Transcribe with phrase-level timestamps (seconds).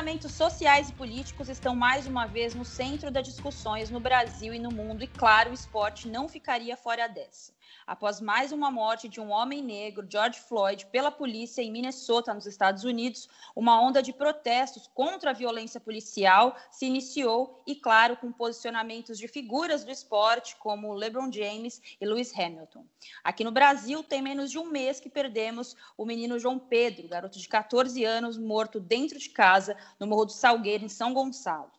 [0.00, 4.58] Posicionamentos sociais e políticos estão mais uma vez no centro das discussões no Brasil e
[4.58, 7.52] no mundo, e claro, o esporte não ficaria fora dessa
[7.86, 12.46] após mais uma morte de um homem negro, George Floyd, pela polícia em Minnesota, nos
[12.46, 18.32] Estados Unidos, uma onda de protestos contra a violência policial se iniciou e, claro, com
[18.32, 22.84] posicionamentos de figuras do esporte como LeBron James e Lewis Hamilton.
[23.24, 27.38] Aqui no Brasil, tem menos de um mês que perdemos o menino João Pedro, garoto
[27.38, 31.70] de 14 anos, morto dentro de casa no Morro do Salgueiro, em São Gonçalo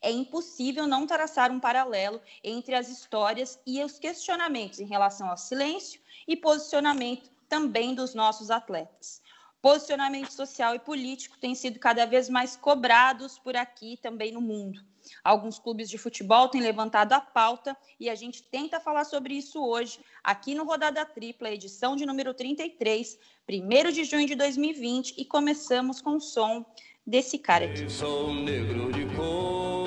[0.00, 5.36] é impossível não traçar um paralelo entre as histórias e os questionamentos em relação ao
[5.36, 9.20] silêncio e posicionamento também dos nossos atletas.
[9.60, 14.82] Posicionamento social e político têm sido cada vez mais cobrados por aqui também no mundo.
[15.24, 19.62] Alguns clubes de futebol têm levantado a pauta e a gente tenta falar sobre isso
[19.62, 25.24] hoje, aqui no Rodada Tripla, edição de número 33, 1 de junho de 2020, e
[25.24, 26.64] começamos com o som
[27.06, 27.90] desse cara aqui.
[27.90, 29.79] Sou negro de cor.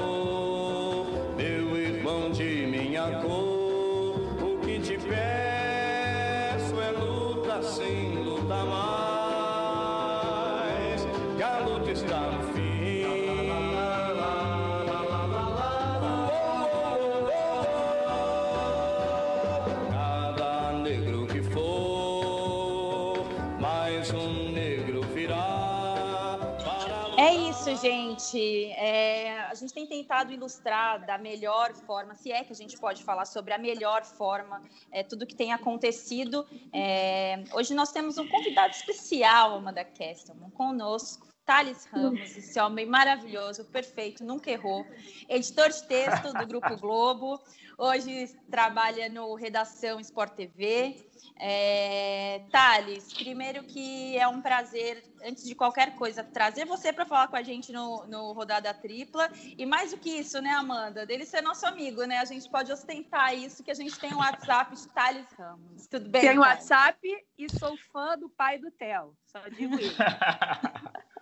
[28.24, 32.78] Gente, é, a gente tem tentado ilustrar da melhor forma, se é que a gente
[32.78, 36.46] pode falar sobre a melhor forma, é, tudo que tem acontecido.
[36.72, 41.33] É, hoje nós temos um convidado especial, Amanda Kestelman, conosco.
[41.46, 44.86] Thales Ramos, esse homem maravilhoso, perfeito, nunca errou.
[45.30, 47.40] Editor de texto do Grupo Globo,
[47.78, 50.96] hoje trabalha no Redação Sport TV.
[51.40, 57.28] É, Thales, primeiro que é um prazer, antes de qualquer coisa, trazer você para falar
[57.28, 59.30] com a gente no, no, Rodada Tripla.
[59.58, 61.06] E mais do que isso, né, Amanda?
[61.06, 62.20] Dele ser nosso amigo, né?
[62.20, 65.88] A gente pode ostentar isso, que a gente tem um WhatsApp de Thales Ramos.
[65.88, 66.22] Tudo bem?
[66.22, 67.00] Tenho WhatsApp
[67.38, 69.16] e sou fã do pai do Theo.
[69.26, 69.98] Só digo isso.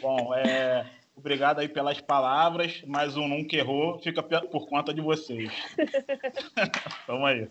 [0.00, 5.50] Bom, é, obrigado aí pelas palavras, mas o nunca errou fica por conta de vocês.
[7.06, 7.50] Vamos aí.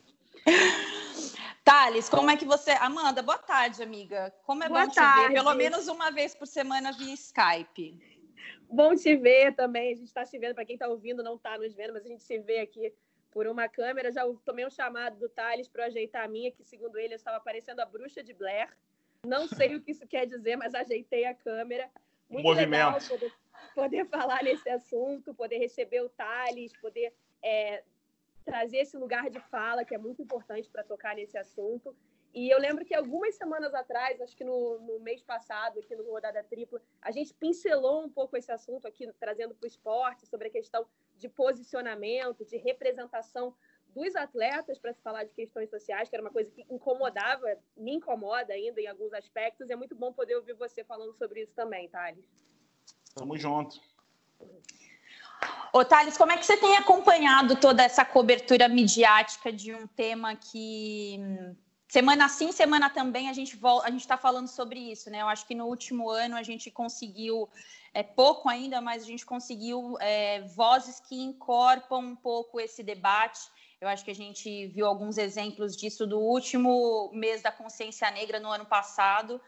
[1.64, 2.72] Thales, como é que você.
[2.72, 4.34] Amanda, boa tarde, amiga.
[4.44, 5.22] Como é boa bom tarde.
[5.22, 8.00] te ver, pelo menos uma vez por semana via Skype.
[8.70, 9.94] Bom te ver também.
[9.94, 12.10] A gente está se vendo, para quem está ouvindo, não está nos vendo, mas a
[12.10, 12.94] gente se vê aqui
[13.30, 14.12] por uma câmera.
[14.12, 17.40] Já tomei um chamado do Thales para ajeitar a minha, que segundo ele eu estava
[17.40, 18.70] parecendo a bruxa de Blair.
[19.26, 21.90] Não sei o que isso quer dizer, mas ajeitei a câmera.
[22.32, 22.94] Muito movimento.
[22.94, 23.34] legal poder,
[23.76, 27.84] poder falar nesse assunto, poder receber o Thales, poder é,
[28.46, 31.96] trazer esse lugar de fala, que é muito importante para tocar nesse assunto.
[32.34, 36.10] E eu lembro que algumas semanas atrás, acho que no, no, mês passado, aqui no
[36.10, 40.48] Rodada Tripla, a gente pincelou um pouco esse assunto aqui, trazendo para o esporte, sobre
[40.48, 40.88] a questão
[41.18, 43.54] de posicionamento, de representação
[43.94, 47.94] dos atletas para se falar de questões sociais, que era uma coisa que incomodava, me
[47.94, 49.70] incomoda ainda em alguns aspectos.
[49.70, 52.26] E é muito bom poder ouvir você falando sobre isso também, Thales.
[53.16, 53.80] Tamo junto.
[55.74, 60.36] Ô, Thales, como é que você tem acompanhado toda essa cobertura midiática de um tema
[60.36, 61.20] que
[61.88, 65.22] semana sim, semana também a gente a gente está falando sobre isso, né?
[65.22, 67.50] Eu acho que no último ano a gente conseguiu
[67.94, 73.42] é pouco ainda, mas a gente conseguiu é, vozes que incorporam um pouco esse debate.
[73.82, 78.40] Eu acho que a gente viu alguns exemplos disso do último mês da consciência negra
[78.40, 79.42] no ano passado.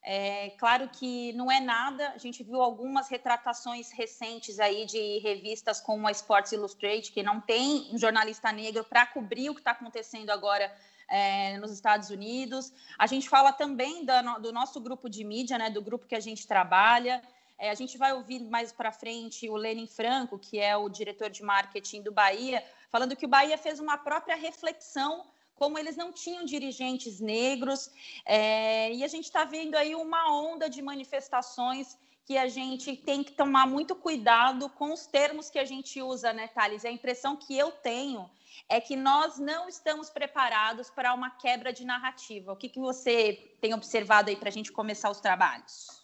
[0.00, 5.80] É, claro que não é nada, a gente viu algumas retratações recentes aí de revistas
[5.80, 9.72] como a Sports Illustrated, que não tem um jornalista negro para cobrir o que está
[9.72, 10.72] acontecendo agora
[11.08, 12.72] é, nos Estados Unidos.
[12.96, 16.20] A gente fala também da, do nosso grupo de mídia, né, do grupo que a
[16.20, 17.20] gente trabalha.
[17.60, 21.28] É, a gente vai ouvir mais para frente o Lenin Franco, que é o diretor
[21.28, 25.26] de marketing do Bahia, falando que o Bahia fez uma própria reflexão
[25.56, 27.90] como eles não tinham dirigentes negros,
[28.24, 33.22] é, e a gente está vendo aí uma onda de manifestações que a gente tem
[33.22, 36.86] que tomar muito cuidado com os termos que a gente usa, né, Thales?
[36.86, 38.30] A impressão que eu tenho
[38.70, 42.54] é que nós não estamos preparados para uma quebra de narrativa.
[42.54, 45.99] O que, que você tem observado aí para a gente começar os trabalhos?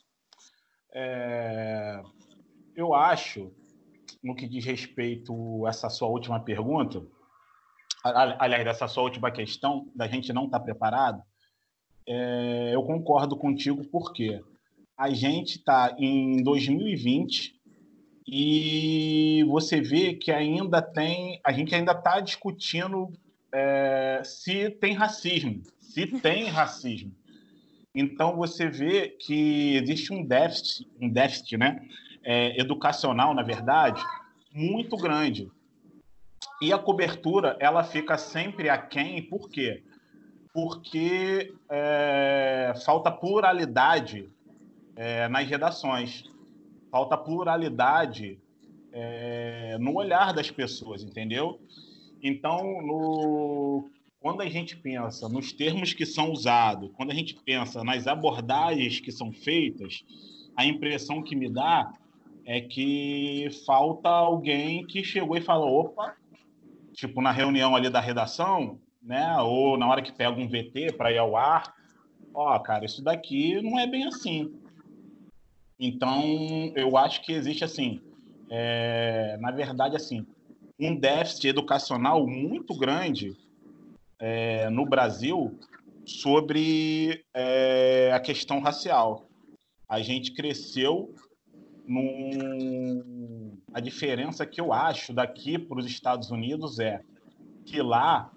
[0.98, 2.02] É,
[2.74, 3.52] eu acho,
[4.24, 7.02] no que diz respeito a essa sua última pergunta,
[8.02, 11.22] aliás, dessa sua última questão, da gente não estar tá preparado,
[12.08, 14.42] é, eu concordo contigo porque
[14.96, 17.60] a gente está em 2020
[18.26, 23.12] e você vê que ainda tem, a gente ainda está discutindo
[23.52, 27.14] é, se tem racismo, se tem racismo.
[27.96, 31.80] Então você vê que existe um déficit, um déficit, né,
[32.22, 34.02] é, educacional, na verdade,
[34.52, 35.50] muito grande.
[36.60, 39.82] E a cobertura ela fica sempre aquém, por quê?
[40.52, 44.28] Porque é, falta pluralidade
[44.94, 46.24] é, nas redações,
[46.90, 48.38] falta pluralidade
[48.92, 51.58] é, no olhar das pessoas, entendeu?
[52.22, 53.90] Então, no,
[54.26, 58.98] quando a gente pensa nos termos que são usados, quando a gente pensa nas abordagens
[58.98, 60.04] que são feitas,
[60.56, 61.92] a impressão que me dá
[62.44, 66.16] é que falta alguém que chegou e falou: opa,
[66.92, 69.38] tipo na reunião ali da redação, né?
[69.42, 71.72] Ou na hora que pega um VT para ir ao ar,
[72.34, 74.52] ó, cara, isso daqui não é bem assim.
[75.78, 78.00] Então, eu acho que existe assim,
[78.50, 80.26] é, na verdade, assim,
[80.80, 83.36] um déficit educacional muito grande
[84.18, 85.58] é, no Brasil
[86.04, 89.28] sobre é, a questão racial.
[89.88, 91.14] A gente cresceu
[91.86, 93.58] num...
[93.72, 97.00] A diferença que eu acho daqui para os Estados Unidos é
[97.64, 98.32] que lá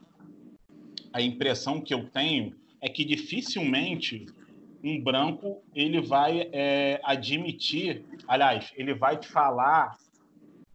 [1.14, 4.26] a impressão que eu tenho é que dificilmente
[4.84, 9.98] um branco ele vai é, admitir, aliás, ele vai te falar,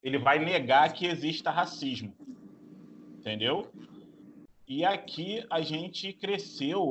[0.02, 2.12] ele vai negar que exista racismo,
[3.18, 3.70] entendeu?
[4.66, 6.90] E aqui a gente cresceu,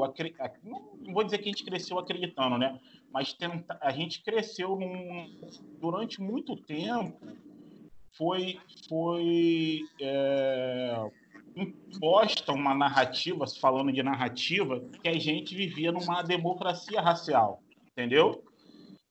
[0.63, 2.79] não vou dizer que a gente cresceu acreditando, né?
[3.11, 5.39] Mas tenta, a gente cresceu num,
[5.79, 7.19] durante muito tempo,
[8.15, 11.09] foi, foi é,
[11.55, 17.61] imposta uma narrativa, falando de narrativa, que a gente vivia numa democracia racial,
[17.91, 18.43] entendeu?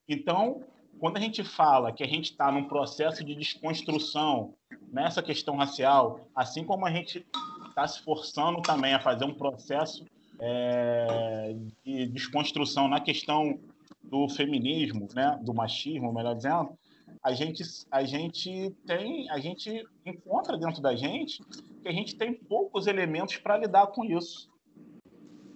[0.08, 0.62] Então,
[1.00, 4.54] quando a gente fala que a gente está num processo de desconstrução
[4.92, 7.26] nessa questão racial, assim como a gente
[7.72, 10.04] está se forçando também a fazer um processo
[10.38, 13.58] é, de desconstrução na questão
[14.02, 16.76] do feminismo, né, do machismo, melhor dizendo,
[17.22, 21.42] a gente, a gente tem, a gente encontra dentro da gente
[21.80, 24.50] que a gente tem poucos elementos para lidar com isso.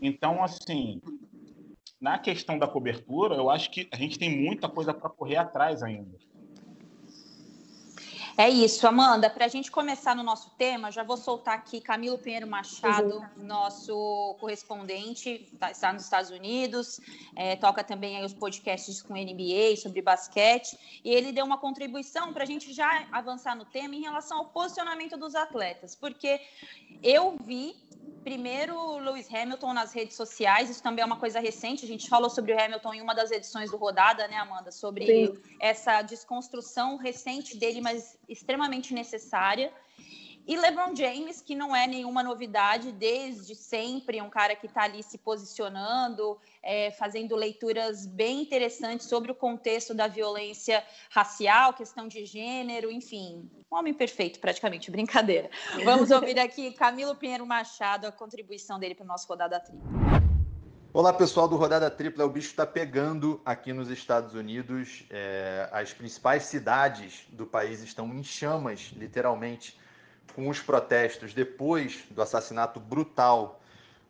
[0.00, 1.00] Então, assim,
[2.00, 5.82] na questão da cobertura, eu acho que a gente tem muita coisa para correr atrás
[5.82, 6.16] ainda.
[8.38, 9.30] É isso, Amanda.
[9.30, 13.46] Para a gente começar no nosso tema, já vou soltar aqui Camilo Pinheiro Machado, uhum.
[13.46, 17.00] nosso correspondente, tá, está nos Estados Unidos,
[17.34, 22.42] é, toca também os podcasts com NBA sobre basquete, e ele deu uma contribuição para
[22.42, 26.38] a gente já avançar no tema em relação ao posicionamento dos atletas, porque
[27.02, 27.74] eu vi
[28.26, 32.28] primeiro Lewis Hamilton nas redes sociais, isso também é uma coisa recente, a gente falou
[32.28, 35.38] sobre o Hamilton em uma das edições do Rodada, né, Amanda, sobre Sim.
[35.60, 39.72] essa desconstrução recente dele, mas extremamente necessária.
[40.46, 45.02] E LeBron James, que não é nenhuma novidade desde sempre, um cara que está ali
[45.02, 52.24] se posicionando, é, fazendo leituras bem interessantes sobre o contexto da violência racial, questão de
[52.24, 55.50] gênero, enfim, um homem perfeito, praticamente, brincadeira.
[55.84, 59.84] Vamos ouvir aqui Camilo Pinheiro Machado, a contribuição dele para o nosso Rodada Tripla.
[60.92, 65.02] Olá pessoal do Rodada Tripla, o bicho está pegando aqui nos Estados Unidos.
[65.10, 69.76] É, as principais cidades do país estão em chamas, literalmente
[70.34, 73.60] com os protestos depois do assassinato brutal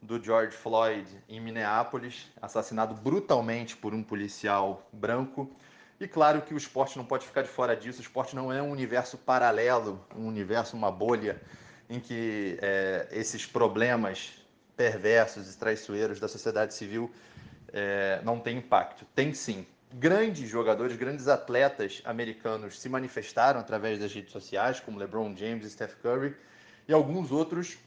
[0.00, 5.50] do George Floyd em Minneapolis, assassinado brutalmente por um policial branco.
[5.98, 7.98] E claro que o esporte não pode ficar de fora disso.
[7.98, 11.40] O esporte não é um universo paralelo, um universo, uma bolha
[11.88, 14.32] em que é, esses problemas
[14.76, 17.10] perversos e traiçoeiros da sociedade civil
[17.72, 19.06] é, não têm impacto.
[19.14, 25.34] Tem sim grandes jogadores, grandes atletas americanos se manifestaram através das redes sociais, como LeBron
[25.36, 26.34] James Steph Curry,
[26.88, 27.78] e alguns outros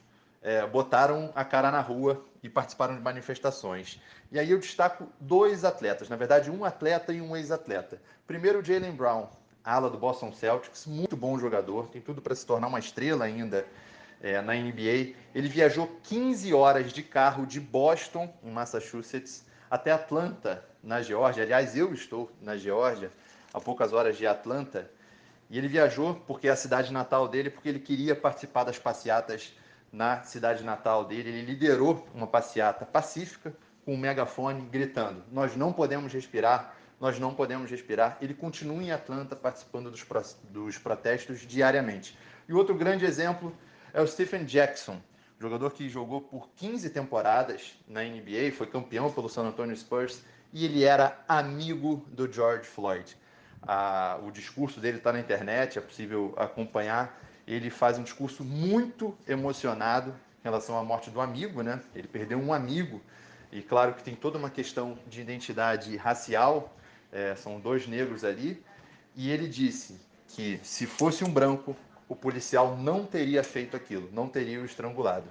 [0.42, 4.00] é, botaram a cara na rua e participaram de manifestações.
[4.32, 8.02] E aí eu destaco dois atletas, na verdade, um atleta e um ex-atleta.
[8.26, 9.28] Primeiro, Jalen Brown,
[9.64, 13.66] ala do Boston Celtics, muito bom jogador, tem tudo para se tornar uma estrela ainda
[14.22, 15.16] é, na NBA.
[15.36, 21.44] Ele viajou 15 horas de carro de Boston, em Massachusetts, até Atlanta, na Geórgia.
[21.44, 23.12] Aliás, eu estou na Geórgia,
[23.54, 24.90] a poucas horas de Atlanta.
[25.50, 29.54] E ele viajou porque é a cidade natal dele, porque ele queria participar das passeatas
[29.92, 31.30] na cidade natal dele.
[31.30, 37.34] Ele liderou uma passeata pacífica com um megafone gritando: Nós não podemos respirar, nós não
[37.34, 38.18] podemos respirar.
[38.22, 40.06] Ele continua em Atlanta participando dos,
[40.44, 42.18] dos protestos diariamente.
[42.48, 43.56] E outro grande exemplo
[43.94, 45.02] é o Stephen Jackson,
[45.40, 50.66] jogador que jogou por 15 temporadas na NBA, foi campeão pelo San Antonio Spurs e
[50.66, 53.16] ele era amigo do George Floyd.
[53.62, 57.20] Ah, o discurso dele está na internet, é possível acompanhar.
[57.48, 61.82] Ele faz um discurso muito emocionado em relação à morte do amigo, né?
[61.94, 63.02] Ele perdeu um amigo
[63.52, 66.76] e claro que tem toda uma questão de identidade racial.
[67.12, 68.64] É, são dois negros ali
[69.16, 71.76] e ele disse que se fosse um branco,
[72.08, 75.30] o policial não teria feito aquilo, não teria o estrangulado.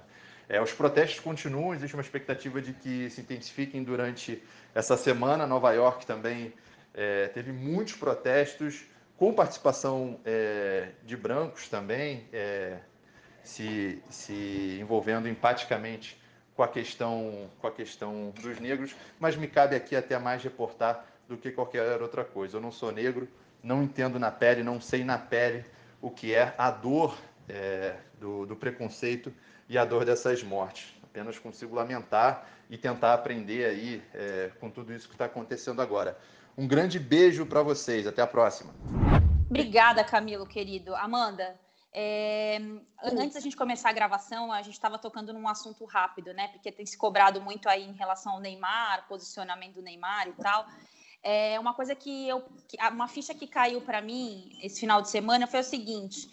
[0.49, 4.41] É, os protestos continuam, existe uma expectativa de que se intensifiquem durante
[4.73, 5.45] essa semana.
[5.45, 6.51] Nova York também
[6.91, 8.83] é, teve muitos protestos,
[9.15, 12.79] com participação é, de brancos também, é,
[13.43, 16.19] se, se envolvendo empaticamente
[16.55, 21.05] com a questão com a questão dos negros, mas me cabe aqui até mais reportar
[21.27, 22.57] do que qualquer outra coisa.
[22.57, 23.27] Eu não sou negro,
[23.61, 25.63] não entendo na pele, não sei na pele
[26.01, 27.15] o que é a dor
[27.47, 29.31] é, do, do preconceito
[29.69, 30.93] e a dor dessas mortes.
[31.03, 36.17] Apenas consigo lamentar e tentar aprender aí é, com tudo isso que está acontecendo agora.
[36.57, 38.05] Um grande beijo para vocês.
[38.07, 38.73] Até a próxima.
[39.49, 40.95] Obrigada, Camilo, querido.
[40.95, 41.59] Amanda,
[41.93, 42.59] é,
[43.03, 46.47] antes da gente começar a gravação, a gente estava tocando num assunto rápido, né?
[46.49, 50.67] Porque tem se cobrado muito aí em relação ao Neymar, posicionamento do Neymar e tal.
[51.23, 52.43] É uma coisa que eu,
[52.91, 56.29] uma ficha que caiu para mim esse final de semana foi o seguinte: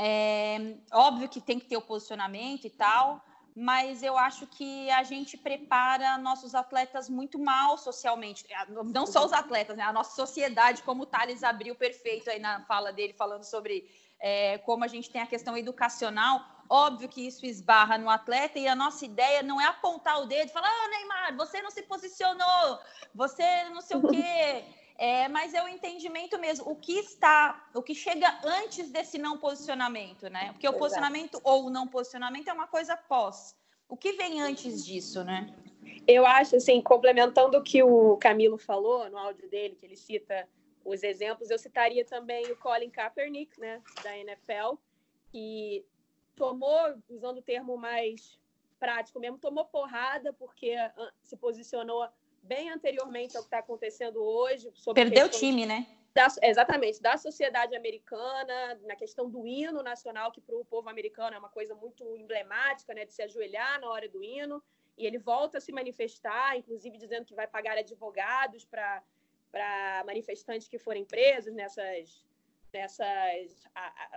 [0.00, 3.20] é, óbvio que tem que ter o posicionamento e tal,
[3.54, 8.46] mas eu acho que a gente prepara nossos atletas muito mal socialmente.
[8.48, 9.82] É, não só os atletas, né?
[9.82, 13.90] A nossa sociedade, como o Thales abriu perfeito aí na fala dele, falando sobre
[14.20, 16.46] é, como a gente tem a questão educacional.
[16.70, 20.50] Óbvio que isso esbarra no atleta e a nossa ideia não é apontar o dedo
[20.50, 22.78] e falar, ah, Neymar, você não se posicionou,
[23.12, 24.64] você não sei o quê.
[24.98, 29.38] É, mas é o entendimento mesmo, o que está, o que chega antes desse não
[29.38, 30.50] posicionamento, né?
[30.52, 30.78] Porque o Exato.
[30.80, 33.56] posicionamento ou o não posicionamento é uma coisa pós.
[33.88, 35.54] O que vem antes disso, né?
[36.06, 40.48] Eu acho, assim, complementando o que o Camilo falou no áudio dele, que ele cita
[40.84, 44.74] os exemplos, eu citaria também o Colin Kaepernick, né, da NFL,
[45.30, 45.84] que
[46.34, 48.38] tomou, usando o termo mais
[48.80, 52.08] prático mesmo, tomou porrada porque ah, se posicionou
[52.48, 54.72] bem anteriormente ao que está acontecendo hoje.
[54.94, 55.86] Perdeu o time, né?
[56.14, 61.36] Da, exatamente, da sociedade americana, na questão do hino nacional, que para o povo americano
[61.36, 64.62] é uma coisa muito emblemática, né, de se ajoelhar na hora do hino.
[64.96, 69.04] E ele volta a se manifestar, inclusive dizendo que vai pagar advogados para
[70.04, 72.26] manifestantes que forem presos nessas,
[72.72, 73.68] nessas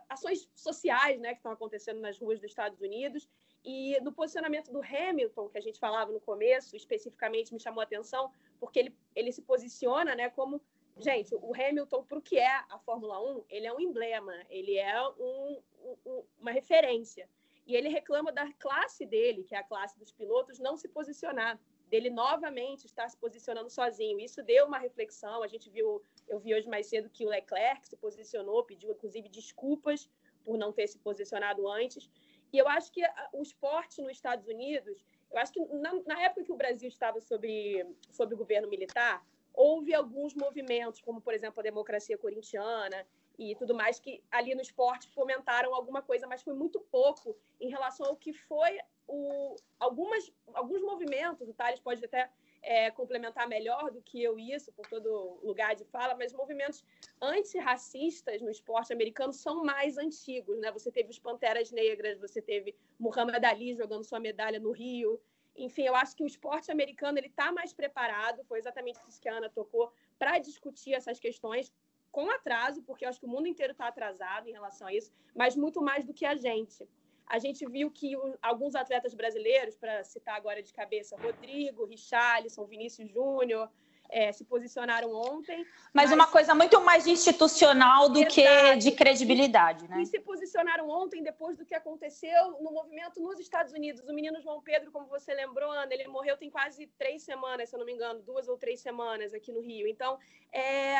[0.09, 3.29] ações sociais né, que estão acontecendo nas ruas dos Estados Unidos.
[3.63, 7.83] E no posicionamento do Hamilton, que a gente falava no começo, especificamente me chamou a
[7.83, 10.61] atenção, porque ele, ele se posiciona né, como.
[10.97, 14.77] Gente, o Hamilton, para o que é a Fórmula 1, ele é um emblema, ele
[14.77, 15.61] é um,
[16.05, 17.29] um, uma referência.
[17.65, 21.59] E ele reclama da classe dele, que é a classe dos pilotos, não se posicionar,
[21.91, 24.19] dele novamente estar se posicionando sozinho.
[24.19, 25.43] Isso deu uma reflexão.
[25.43, 29.27] A gente viu, eu vi hoje mais cedo que o Leclerc se posicionou, pediu inclusive
[29.29, 30.09] desculpas
[30.43, 32.09] por não ter se posicionado antes.
[32.51, 36.43] E eu acho que o esporte nos Estados Unidos, eu acho que na, na época
[36.43, 37.85] que o Brasil estava sobre
[38.19, 43.05] o governo militar, houve alguns movimentos, como, por exemplo, a democracia corintiana
[43.37, 47.69] e tudo mais, que ali no esporte fomentaram alguma coisa, mas foi muito pouco em
[47.69, 52.29] relação ao que foi o, algumas, alguns movimentos, o Thales pode até
[52.61, 56.83] é, complementar melhor do que eu isso, por todo lugar de fala, mas movimentos
[57.21, 60.71] antirracistas no esporte americano são mais antigos, né?
[60.71, 65.19] Você teve os Panteras Negras, você teve Muhammad Ali jogando sua medalha no Rio.
[65.55, 69.27] Enfim, eu acho que o esporte americano ele está mais preparado, foi exatamente isso que
[69.27, 71.73] a Ana tocou, para discutir essas questões
[72.11, 75.11] com atraso, porque eu acho que o mundo inteiro está atrasado em relação a isso,
[75.35, 76.87] mas muito mais do que a gente
[77.31, 83.09] a gente viu que alguns atletas brasileiros, para citar agora de cabeça, Rodrigo, Richarlison, Vinícius
[83.09, 83.69] Júnior,
[84.11, 85.65] é, se posicionaram ontem.
[85.93, 88.35] Mas, mas, uma coisa muito mais institucional do Exato.
[88.35, 90.01] que de credibilidade, né?
[90.01, 94.03] E se posicionaram ontem depois do que aconteceu no movimento nos Estados Unidos.
[94.03, 97.75] O menino João Pedro, como você lembrou, Ana, ele morreu tem quase três semanas, se
[97.75, 99.87] eu não me engano, duas ou três semanas aqui no Rio.
[99.87, 100.19] Então,
[100.51, 100.95] é,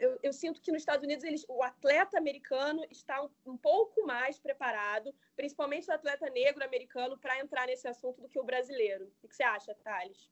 [0.00, 4.06] eu, eu, sinto que nos Estados Unidos eles, o atleta americano está um, um pouco
[4.06, 9.12] mais preparado, principalmente o atleta negro americano, para entrar nesse assunto do que o brasileiro.
[9.22, 10.30] O que você acha, Thales?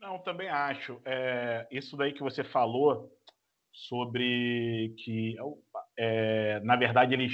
[0.00, 1.00] Não, também acho.
[1.04, 3.12] É, isso daí que você falou
[3.72, 5.36] sobre que,
[5.96, 7.32] é, na verdade, eles,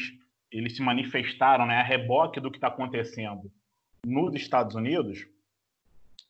[0.50, 3.52] eles se manifestaram né, a reboque do que está acontecendo
[4.04, 5.26] nos Estados Unidos,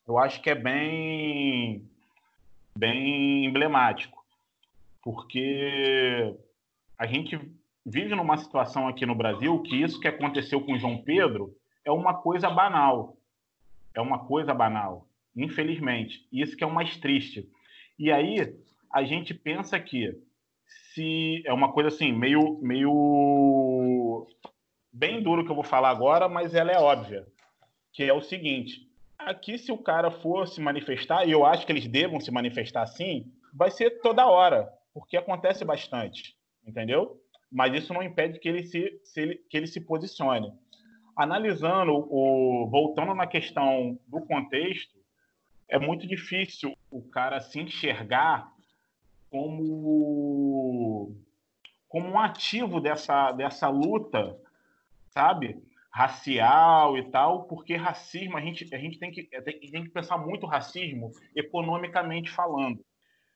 [0.07, 1.89] eu acho que é bem,
[2.77, 4.25] bem emblemático,
[5.03, 6.37] porque
[6.99, 7.39] a gente
[7.87, 12.15] vive numa situação aqui no Brasil que isso que aconteceu com João Pedro é uma
[12.15, 13.17] coisa banal.
[13.95, 16.27] É uma coisa banal infelizmente.
[16.33, 17.49] Isso que é o mais triste.
[17.99, 18.55] E aí
[18.93, 20.13] a gente pensa que
[20.93, 24.27] se é uma coisa assim meio meio
[24.93, 27.27] bem duro que eu vou falar agora, mas ela é óbvia,
[27.93, 28.89] que é o seguinte:
[29.19, 32.83] aqui se o cara for se manifestar, e eu acho que eles devam se manifestar
[32.83, 34.69] assim, vai ser toda hora.
[34.93, 37.21] porque acontece bastante, entendeu?
[37.51, 40.53] Mas isso não impede que ele se, se ele, que ele se posicione.
[41.17, 44.97] Analisando o voltando na questão do contexto,
[45.69, 48.53] é muito difícil o cara se enxergar
[49.31, 51.15] como
[51.89, 54.39] como um ativo dessa dessa luta,
[55.11, 55.63] sabe?
[55.95, 60.19] racial e tal, porque racismo a gente, a gente tem, que, tem, tem que pensar
[60.19, 62.81] muito racismo economicamente falando.
[62.81, 62.85] O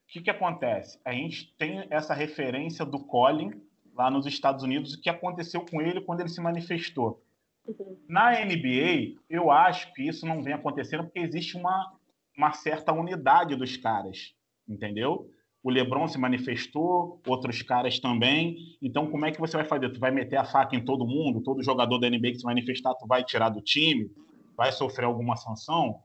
[0.08, 0.98] que, que acontece?
[1.04, 3.52] A gente tem essa referência do Colin
[3.94, 7.22] lá nos Estados Unidos, o que aconteceu com ele quando ele se manifestou.
[7.64, 7.96] Uhum.
[8.08, 11.94] Na NBA, eu acho que isso não vem acontecendo porque existe uma,
[12.38, 14.32] uma certa unidade dos caras,
[14.66, 15.28] entendeu?
[15.62, 18.56] o LeBron se manifestou, outros caras também.
[18.80, 19.90] Então, como é que você vai fazer?
[19.90, 21.42] Tu vai meter a faca em todo mundo?
[21.42, 24.10] Todo jogador da NBA que se manifestar, tu vai tirar do time?
[24.56, 26.00] Vai sofrer alguma sanção?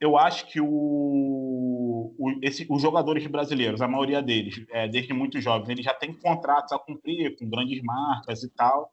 [0.00, 5.40] Eu acho que o, o, esse, os jogadores brasileiros, a maioria deles, é, desde muito
[5.40, 8.90] jovens, eles já têm contratos a cumprir com grandes marcas e tal.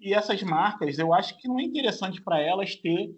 [0.00, 3.10] E essas marcas, eu acho que não é interessante para elas ter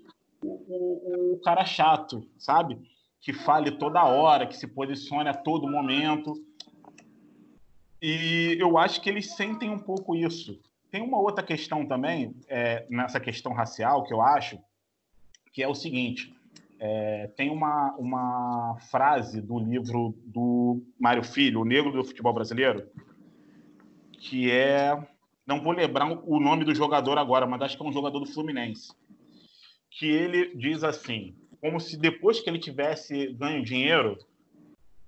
[0.43, 2.79] o, o, cara chato, sabe?
[3.21, 6.35] que fale toda hora, que se posicione a todo momento.
[8.01, 10.61] E eu acho que eles sentem um pouco isso.
[10.91, 14.59] Tem uma outra questão também, é, nessa questão racial, que eu acho,
[15.53, 16.33] que é o seguinte:
[16.79, 22.89] é, tem uma, uma frase do livro do Mário Filho, O Negro do Futebol Brasileiro,
[24.13, 24.97] que é.
[25.45, 28.27] Não vou lembrar o nome do jogador agora, mas acho que é um jogador do
[28.27, 28.93] Fluminense.
[29.91, 34.19] Que ele diz assim: como se depois que ele tivesse ganho dinheiro,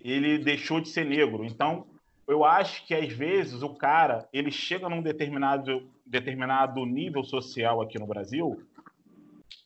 [0.01, 1.45] ele deixou de ser negro.
[1.45, 1.87] Então,
[2.27, 7.99] eu acho que às vezes o cara ele chega num determinado, determinado nível social aqui
[7.99, 8.63] no Brasil,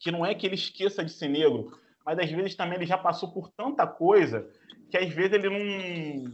[0.00, 2.99] que não é que ele esqueça de ser negro, mas às vezes também ele já
[2.99, 4.48] passou por tanta coisa
[4.90, 6.33] que às vezes ele não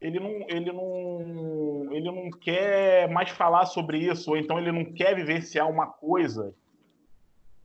[0.00, 4.84] ele não, ele não, ele não quer mais falar sobre isso, ou então ele não
[4.84, 6.54] quer vivenciar uma coisa,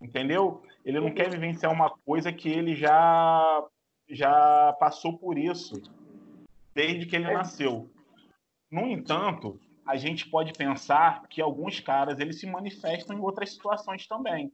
[0.03, 0.61] entendeu?
[0.85, 3.63] Ele não quer vivenciar uma coisa que ele já
[4.09, 5.81] já passou por isso
[6.75, 7.33] desde que ele é.
[7.33, 7.89] nasceu.
[8.69, 14.07] No entanto, a gente pode pensar que alguns caras eles se manifestam em outras situações
[14.07, 14.51] também,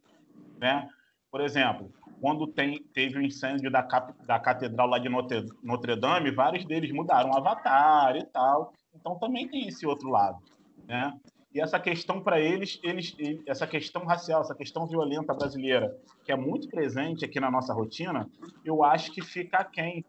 [0.58, 0.88] né?
[1.32, 5.96] Por exemplo, quando tem, teve o incêndio da, cap, da catedral lá de Notre, Notre
[5.96, 8.74] Dame, vários deles mudaram o avatar e tal.
[8.94, 10.40] Então também tem esse outro lado,
[10.88, 11.14] né?
[11.54, 13.16] E essa questão para eles, eles,
[13.48, 18.30] essa questão racial, essa questão violenta brasileira, que é muito presente aqui na nossa rotina,
[18.64, 20.06] eu acho que fica aquém.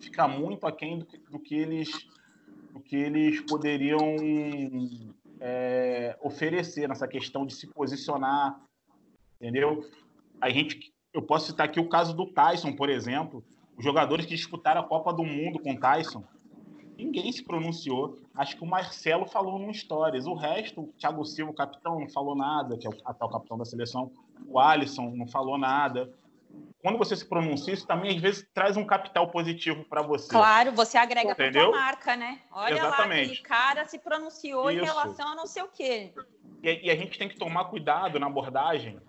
[0.00, 1.90] Fica muito aquém do que, do que eles
[2.72, 4.16] do que eles poderiam
[5.40, 8.60] é, oferecer nessa questão de se posicionar,
[9.40, 9.88] entendeu?
[10.40, 13.44] A gente, eu posso citar aqui o caso do Tyson, por exemplo,
[13.76, 16.24] os jogadores que disputaram a Copa do Mundo com Tyson,
[17.04, 18.18] ninguém se pronunciou.
[18.34, 20.26] Acho que o Marcelo falou no Stories.
[20.26, 23.58] O resto, o Thiago Silva, o capitão, não falou nada, que é o atual capitão
[23.58, 24.10] da seleção.
[24.48, 26.12] O Alisson não falou nada.
[26.80, 30.28] Quando você se pronuncia, isso também às vezes traz um capital positivo para você.
[30.28, 32.40] Claro, você agrega para sua marca, né?
[32.52, 33.08] Olha Exatamente.
[33.08, 34.82] lá, aquele cara se pronunciou isso.
[34.82, 36.12] em relação a não sei o quê.
[36.62, 39.00] E, e a gente tem que tomar cuidado na abordagem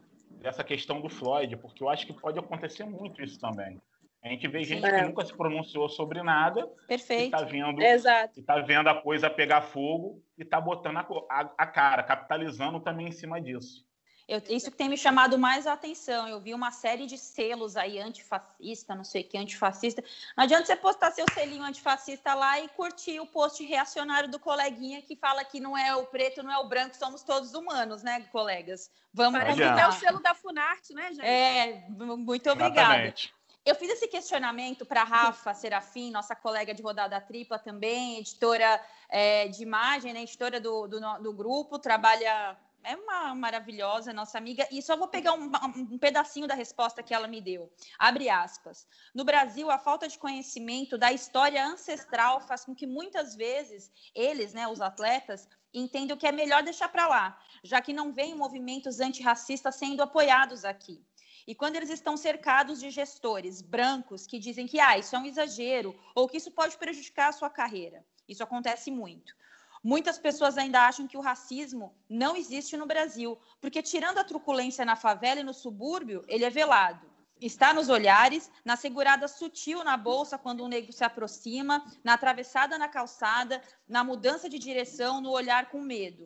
[0.42, 3.80] dessa questão do Floyd, porque eu acho que pode acontecer muito isso também.
[4.26, 4.92] A gente vê gente é.
[4.92, 6.66] que nunca se pronunciou sobre nada.
[6.88, 7.28] Perfeito.
[7.28, 8.40] E tá vendo, Exato.
[8.40, 12.80] E tá vendo a coisa pegar fogo e tá botando a, a, a cara, capitalizando
[12.80, 13.86] também em cima disso.
[14.28, 16.28] Eu, isso que tem me chamado mais a atenção.
[16.28, 20.04] Eu vi uma série de selos aí, antifascista, não sei o que, antifascista.
[20.36, 25.04] Não adianta você postar seu selinho antifascista lá e curtir o post reacionário do coleguinha
[25.04, 28.22] que fala que não é o preto, não é o branco, somos todos humanos, né,
[28.32, 28.90] colegas?
[29.14, 31.28] Vamos Parece é o selo da Funarte, né, gente?
[31.28, 32.82] É, muito obrigada.
[32.82, 33.36] Exatamente.
[33.66, 39.48] Eu fiz esse questionamento para Rafa Serafim, nossa colega de rodada tripla também, editora é,
[39.48, 44.84] de imagem, né, editora do, do, do, grupo, trabalha, é uma maravilhosa nossa amiga, e
[44.84, 47.74] só vou pegar um, um, pedacinho da resposta que ela me deu.
[47.98, 48.88] Abre aspas.
[49.16, 54.54] No Brasil, a falta de conhecimento da história ancestral faz com que muitas vezes eles,
[54.54, 59.00] né, os atletas, entendam que é melhor deixar para lá, já que não vem movimentos
[59.00, 61.04] antirracistas sendo apoiados aqui.
[61.48, 65.26] E quando eles estão cercados de gestores brancos que dizem que ah, isso é um
[65.26, 68.04] exagero ou que isso pode prejudicar a sua carreira.
[68.28, 69.36] Isso acontece muito.
[69.84, 74.84] Muitas pessoas ainda acham que o racismo não existe no Brasil, porque tirando a truculência
[74.84, 77.06] na favela e no subúrbio, ele é velado.
[77.40, 82.80] Está nos olhares, na segurada sutil na bolsa quando um negro se aproxima, na atravessada
[82.80, 86.26] na calçada, na mudança de direção, no olhar com medo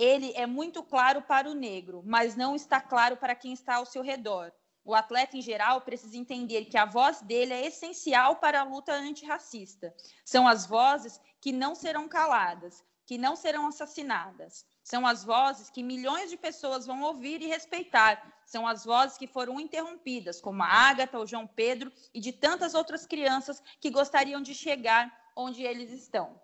[0.00, 3.84] ele é muito claro para o negro, mas não está claro para quem está ao
[3.84, 4.50] seu redor.
[4.82, 8.94] o atleta em geral precisa entender que a voz dele é essencial para a luta
[8.94, 9.94] antirracista.
[10.24, 14.64] São as vozes que não serão caladas, que não serão assassinadas.
[14.82, 18.40] São as vozes que milhões de pessoas vão ouvir e respeitar.
[18.46, 22.74] São as vozes que foram interrompidas, como a Ágata, o João Pedro e de tantas
[22.74, 26.40] outras crianças que gostariam de chegar onde eles estão.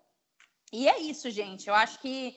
[0.71, 1.67] E é isso, gente.
[1.67, 2.35] Eu acho que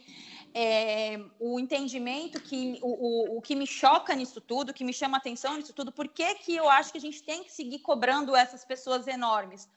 [0.54, 5.16] é, o entendimento que o, o, o, que me choca nisso tudo, que me chama
[5.16, 8.34] atenção nisso tudo, por que, que eu acho que a gente tem que seguir cobrando
[8.34, 9.68] essas pessoas enormes?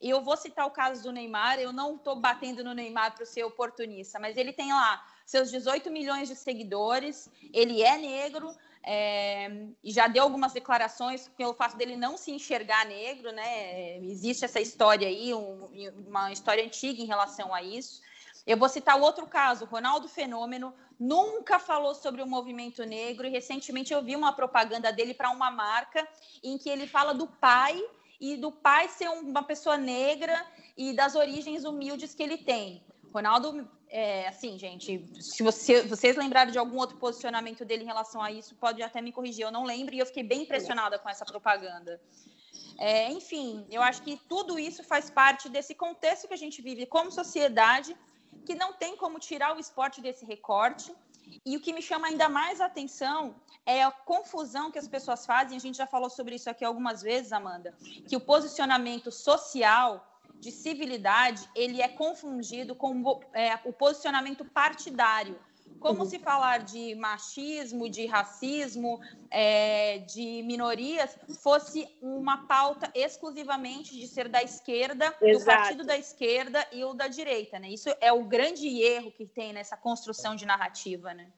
[0.00, 3.24] E eu vou citar o caso do Neymar, eu não estou batendo no Neymar para
[3.24, 9.66] ser oportunista, mas ele tem lá seus 18 milhões de seguidores, ele é negro, é,
[9.82, 13.98] já deu algumas declarações pelo fato dele não se enxergar negro, né?
[13.98, 15.68] Existe essa história aí, um,
[16.06, 18.00] uma história antiga em relação a isso.
[18.46, 23.92] Eu vou citar outro caso, Ronaldo Fenômeno nunca falou sobre o movimento negro e recentemente
[23.92, 26.06] eu vi uma propaganda dele para uma marca
[26.42, 27.82] em que ele fala do pai
[28.20, 32.82] e do pai ser uma pessoa negra e das origens humildes que ele tem.
[33.12, 38.22] Ronaldo, é, assim, gente, se você, vocês lembrarem de algum outro posicionamento dele em relação
[38.22, 39.44] a isso, pode até me corrigir.
[39.44, 42.00] Eu não lembro e eu fiquei bem impressionada com essa propaganda.
[42.78, 46.86] É, enfim, eu acho que tudo isso faz parte desse contexto que a gente vive
[46.86, 47.96] como sociedade
[48.46, 50.94] que não tem como tirar o esporte desse recorte.
[51.44, 53.34] E o que me chama ainda mais atenção
[53.66, 55.56] é a confusão que as pessoas fazem.
[55.56, 57.74] A gente já falou sobre isso aqui algumas vezes, Amanda,
[58.08, 59.90] que o posicionamento social
[60.38, 65.38] de civilidade ele é confundido com é, o posicionamento partidário.
[65.78, 66.08] Como uhum.
[66.08, 74.28] se falar de machismo, de racismo, é, de minorias, fosse uma pauta exclusivamente de ser
[74.28, 75.38] da esquerda, Exato.
[75.38, 77.68] do partido da esquerda e o da direita, né?
[77.68, 81.32] Isso é o grande erro que tem nessa construção de narrativa, né?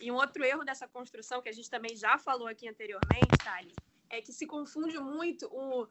[0.00, 3.74] E um outro erro dessa construção, que a gente também já falou aqui anteriormente, Thales,
[4.10, 5.86] é que se confunde muito o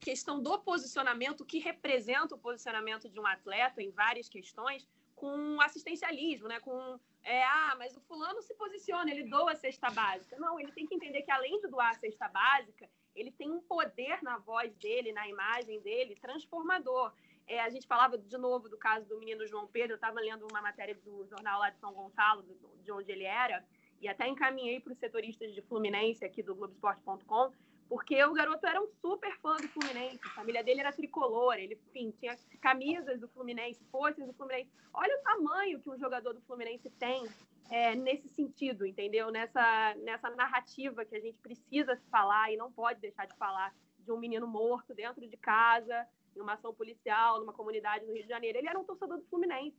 [0.00, 6.48] questão do posicionamento, que representa o posicionamento de um atleta em várias questões, com assistencialismo,
[6.48, 6.60] né?
[6.60, 10.38] Com é, ah, mas o fulano se posiciona, ele doa a cesta básica.
[10.38, 13.60] Não, ele tem que entender que além de doar a cesta básica, ele tem um
[13.60, 17.12] poder na voz dele, na imagem dele, transformador.
[17.46, 20.46] É, a gente falava de novo do caso do menino João Pedro, eu estava lendo
[20.50, 22.42] uma matéria do jornal lá de São Gonçalo,
[22.82, 23.62] de onde ele era,
[24.00, 27.52] e até encaminhei para os setoristas de Fluminense aqui do Globoesporte.com,
[27.88, 31.78] porque o garoto era um super fã do Fluminense, a família dele era tricolor, ele,
[31.88, 34.70] enfim, tinha camisas do Fluminense, forças do Fluminense.
[34.92, 37.26] Olha o tamanho que um jogador do Fluminense tem
[37.70, 39.30] é, nesse sentido, entendeu?
[39.30, 44.12] Nessa, nessa narrativa que a gente precisa falar e não pode deixar de falar de
[44.12, 48.28] um menino morto dentro de casa, em uma ação policial, numa comunidade no Rio de
[48.28, 48.58] Janeiro.
[48.58, 49.76] Ele era um torcedor do Fluminense,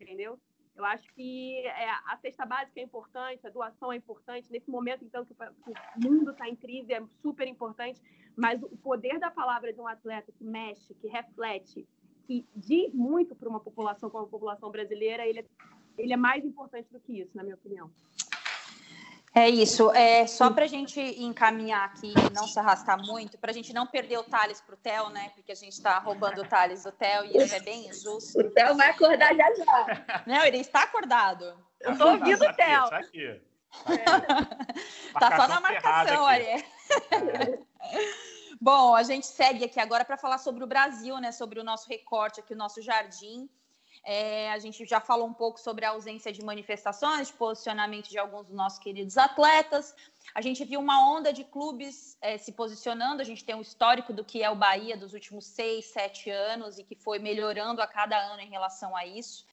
[0.00, 0.38] entendeu?
[0.76, 4.50] Eu acho que é, a cesta básica é importante, a doação é importante.
[4.52, 8.00] Nesse momento, então, que o mundo está em crise, é super importante.
[8.36, 11.88] Mas o poder da palavra de um atleta que mexe, que reflete,
[12.26, 15.44] que diz muito para uma população como a população brasileira, ele é,
[15.96, 17.90] ele é mais importante do que isso, na minha opinião.
[19.36, 19.92] É isso.
[19.92, 23.70] É, só para a gente encaminhar aqui e não se arrastar muito, para a gente
[23.70, 25.30] não perder o Thales para o Theo, né?
[25.34, 28.40] Porque a gente está roubando o Thales do Theo e isso é bem injusto.
[28.40, 30.24] O Theo vai acordar já já.
[30.26, 31.54] Não, ele está acordado.
[31.82, 32.84] Eu estou ouvindo o Theo.
[32.84, 33.26] Isso aqui.
[33.26, 33.40] É.
[35.20, 36.64] Tá só na marcação, olha.
[38.58, 41.30] Bom, a gente segue aqui agora para falar sobre o Brasil, né?
[41.30, 43.50] Sobre o nosso recorte aqui, o nosso jardim.
[44.08, 48.16] É, a gente já falou um pouco sobre a ausência de manifestações, de posicionamento de
[48.16, 49.96] alguns dos nossos queridos atletas.
[50.32, 53.20] A gente viu uma onda de clubes é, se posicionando.
[53.20, 56.78] A gente tem um histórico do que é o Bahia dos últimos seis, sete anos
[56.78, 59.44] e que foi melhorando a cada ano em relação a isso.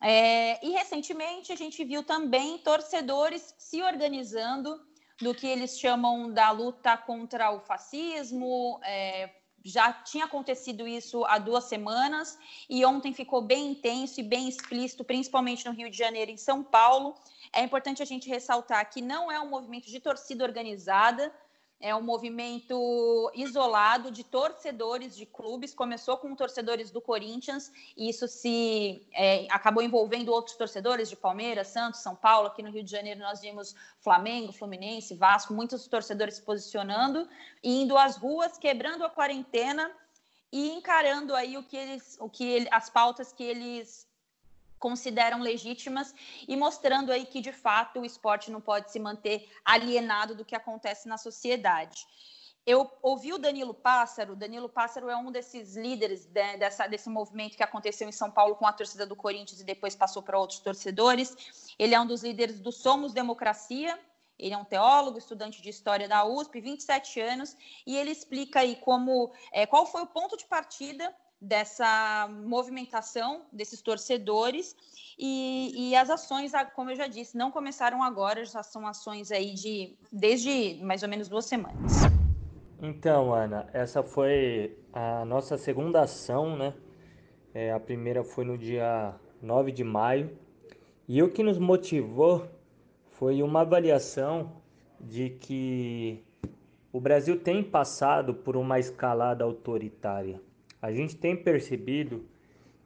[0.00, 4.80] É, e recentemente a gente viu também torcedores se organizando
[5.20, 9.30] do que eles chamam da luta contra o fascismo, é,
[9.64, 15.02] já tinha acontecido isso há duas semanas e ontem ficou bem intenso e bem explícito,
[15.02, 17.14] principalmente no Rio de Janeiro e em São Paulo.
[17.50, 21.32] É importante a gente ressaltar que não é um movimento de torcida organizada,
[21.80, 25.74] é um movimento isolado de torcedores de clubes.
[25.74, 31.68] Começou com torcedores do Corinthians e isso se é, acabou envolvendo outros torcedores de Palmeiras,
[31.68, 32.48] Santos, São Paulo.
[32.48, 37.28] Aqui no Rio de Janeiro nós vimos Flamengo, Fluminense, Vasco, muitos torcedores se posicionando
[37.62, 39.90] indo às ruas, quebrando a quarentena
[40.50, 44.06] e encarando aí o que eles, o que ele, as pautas que eles
[44.84, 46.14] consideram legítimas
[46.46, 50.54] e mostrando aí que de fato o esporte não pode se manter alienado do que
[50.54, 52.06] acontece na sociedade.
[52.66, 54.36] Eu ouvi o Danilo Pássaro.
[54.36, 58.56] Danilo Pássaro é um desses líderes de, dessa, desse movimento que aconteceu em São Paulo
[58.56, 61.34] com a torcida do Corinthians e depois passou para outros torcedores.
[61.78, 63.98] Ele é um dos líderes do Somos Democracia,
[64.38, 68.76] Ele é um teólogo, estudante de história da USP, 27 anos, e ele explica aí
[68.76, 74.74] como é, qual foi o ponto de partida dessa movimentação desses torcedores
[75.18, 79.54] e, e, as ações, como eu já disse, não começaram agora, já são ações aí
[79.54, 81.92] de desde mais ou menos duas semanas.
[82.82, 86.74] Então, Ana, essa foi a nossa segunda ação, né?
[87.54, 90.36] É, a primeira foi no dia 9 de maio.
[91.06, 92.48] E o que nos motivou
[93.12, 94.52] foi uma avaliação
[95.00, 96.24] de que
[96.92, 100.40] o Brasil tem passado por uma escalada autoritária.
[100.84, 102.26] A gente tem percebido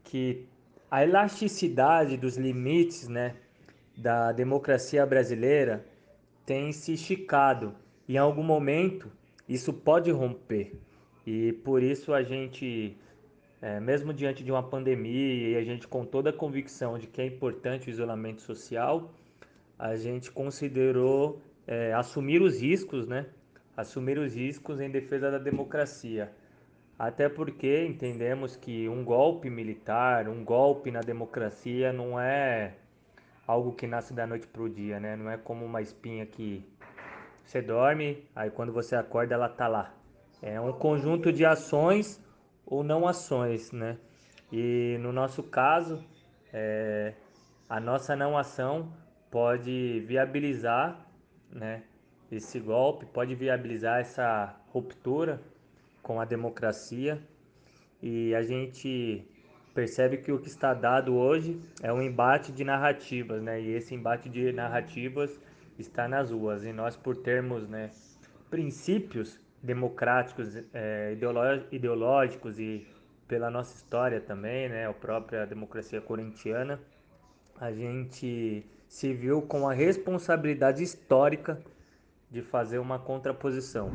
[0.05, 0.47] que
[0.89, 3.35] a elasticidade dos limites né,
[3.97, 5.85] da democracia brasileira
[6.47, 7.75] tem se esticado.
[8.09, 9.11] Em algum momento,
[9.49, 10.79] isso pode romper.
[11.27, 12.97] E por isso a gente,
[13.61, 17.21] é, mesmo diante de uma pandemia, e a gente com toda a convicção de que
[17.21, 19.13] é importante o isolamento social,
[19.77, 23.27] a gente considerou é, assumir os riscos, né?
[23.77, 26.31] Assumir os riscos em defesa da democracia.
[26.99, 32.75] Até porque entendemos que um golpe militar, um golpe na democracia não é
[33.47, 35.15] algo que nasce da noite para o dia, né?
[35.15, 36.67] Não é como uma espinha que
[37.45, 39.95] você dorme, aí quando você acorda ela tá lá.
[40.43, 42.21] É um conjunto de ações
[42.67, 43.97] ou não ações, né?
[44.51, 46.05] E no nosso caso,
[46.53, 47.15] é,
[47.69, 48.93] a nossa não ação
[49.31, 51.07] pode viabilizar,
[51.49, 51.85] né?
[52.31, 55.41] Esse golpe pode viabilizar essa ruptura
[56.09, 57.21] com a democracia
[58.03, 59.29] e a gente
[59.75, 63.61] percebe que o que está dado hoje é um embate de narrativas, né?
[63.61, 65.39] E esse embate de narrativas
[65.79, 67.91] está nas ruas e nós por termos, né,
[68.49, 71.15] princípios democráticos, é,
[71.71, 72.87] ideológicos e
[73.29, 76.81] pela nossa história também, né, a própria democracia corintiana,
[77.61, 81.61] a gente se viu com a responsabilidade histórica
[82.31, 83.91] de fazer uma contraposição.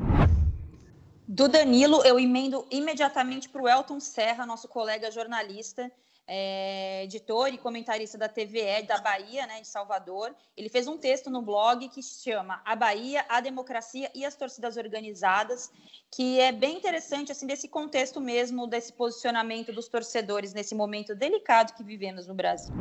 [1.27, 5.89] Do Danilo, eu emendo imediatamente para o Elton Serra, nosso colega jornalista,
[6.27, 10.33] é, editor e comentarista da TVE da Bahia, né, de Salvador.
[10.55, 14.35] Ele fez um texto no blog que se chama A Bahia, a Democracia e as
[14.35, 15.71] Torcidas Organizadas,
[16.11, 21.73] que é bem interessante assim desse contexto mesmo desse posicionamento dos torcedores nesse momento delicado
[21.73, 22.73] que vivemos no Brasil.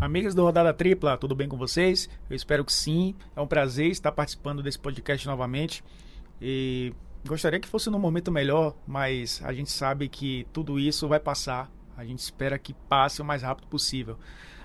[0.00, 2.08] Amigas do Rodada Tripla, tudo bem com vocês?
[2.30, 3.16] Eu espero que sim.
[3.34, 5.82] É um prazer estar participando desse podcast novamente.
[6.40, 6.94] E
[7.26, 11.70] Gostaria que fosse num momento melhor, mas a gente sabe que tudo isso vai passar.
[11.96, 14.18] A gente espera que passe o mais rápido possível.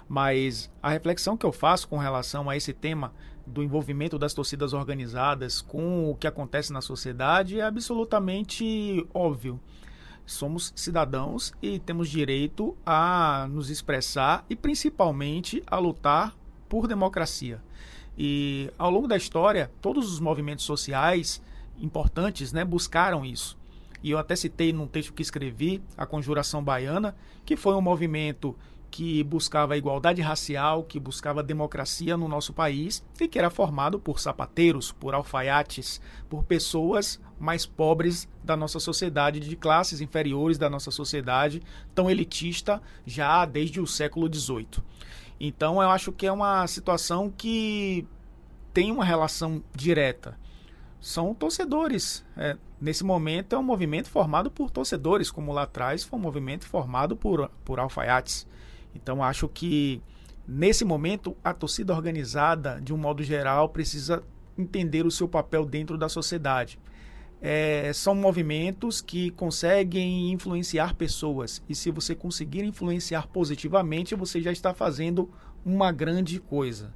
[0.08, 3.12] Mas a reflexão que eu faço com relação a esse tema
[3.46, 9.60] do envolvimento das torcidas organizadas com o que acontece na sociedade é absolutamente óbvio.
[10.26, 16.34] Somos cidadãos e temos direito a nos expressar e principalmente a lutar
[16.70, 17.62] por democracia.
[18.18, 21.42] E ao longo da história, todos os movimentos sociais
[21.80, 23.58] importantes né, buscaram isso.
[24.04, 28.56] E eu até citei num texto que escrevi, a Conjuração Baiana, que foi um movimento
[28.92, 34.20] que buscava igualdade racial, que buscava democracia no nosso país e que era formado por
[34.20, 40.92] sapateiros, por alfaiates, por pessoas mais pobres da nossa sociedade, de classes inferiores da nossa
[40.92, 41.60] sociedade,
[41.96, 44.84] tão elitista já desde o século XVIII.
[45.40, 48.06] Então eu acho que é uma situação que
[48.74, 50.38] tem uma relação direta
[51.04, 52.24] são torcedores.
[52.38, 56.66] É, nesse momento é um movimento formado por torcedores, como lá atrás foi um movimento
[56.66, 58.48] formado por, por alfaiates.
[58.96, 60.02] Então acho que
[60.48, 64.24] nesse momento a torcida organizada, de um modo geral, precisa
[64.58, 66.80] entender o seu papel dentro da sociedade.
[67.42, 71.62] É, são movimentos que conseguem influenciar pessoas.
[71.68, 75.30] E se você conseguir influenciar positivamente, você já está fazendo
[75.66, 76.94] uma grande coisa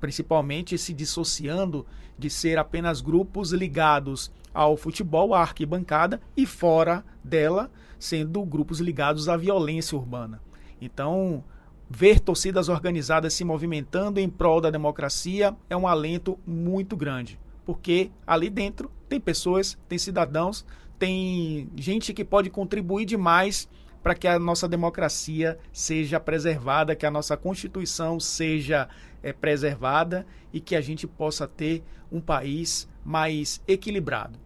[0.00, 1.86] principalmente se dissociando
[2.18, 9.28] de ser apenas grupos ligados ao futebol, à arquibancada, e fora dela, sendo grupos ligados
[9.28, 10.40] à violência urbana.
[10.80, 11.44] Então,
[11.88, 18.10] ver torcidas organizadas se movimentando em prol da democracia é um alento muito grande, porque
[18.26, 20.64] ali dentro tem pessoas, tem cidadãos,
[20.98, 23.68] tem gente que pode contribuir demais
[24.02, 28.88] para que a nossa democracia seja preservada, que a nossa Constituição seja
[29.22, 34.38] é, preservada e que a gente possa ter um país mais equilibrado.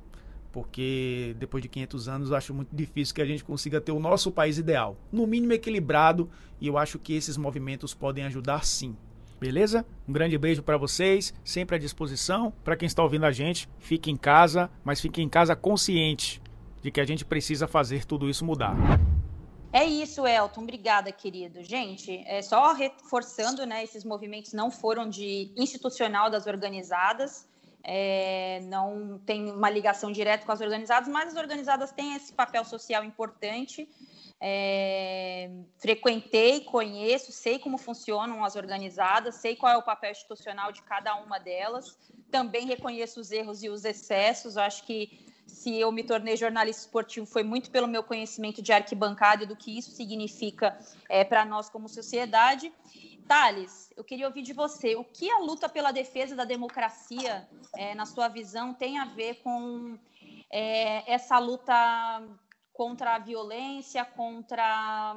[0.53, 3.99] Porque depois de 500 anos eu acho muito difícil que a gente consiga ter o
[3.99, 8.97] nosso país ideal, no mínimo equilibrado, e eu acho que esses movimentos podem ajudar sim.
[9.41, 9.85] Beleza?
[10.09, 12.53] Um grande beijo para vocês, sempre à disposição.
[12.63, 16.41] Para quem está ouvindo a gente, fique em casa, mas fique em casa consciente
[16.81, 18.77] de que a gente precisa fazer tudo isso mudar.
[19.75, 20.63] É isso, Elton.
[20.63, 21.61] Obrigada, querido.
[21.65, 23.83] Gente, é só reforçando, né?
[23.83, 27.45] Esses movimentos não foram de institucional das organizadas,
[27.83, 32.65] é, não tem uma ligação direta com as organizadas, mas as organizadas têm esse papel
[32.65, 33.89] social importante.
[34.41, 40.83] É, frequentei, conheço, sei como funcionam as organizadas, sei qual é o papel institucional de
[40.83, 41.99] cada uma delas.
[42.31, 44.57] Também reconheço os erros e os excessos.
[44.57, 49.45] Acho que se eu me tornei jornalista esportivo foi muito pelo meu conhecimento de arquibancada
[49.45, 50.79] e do que isso significa
[51.09, 52.73] é, para nós como sociedade.
[53.27, 57.95] Thales, eu queria ouvir de você, o que a luta pela defesa da democracia, é,
[57.95, 59.99] na sua visão, tem a ver com
[60.51, 61.73] é, essa luta
[62.73, 65.17] contra a violência, contra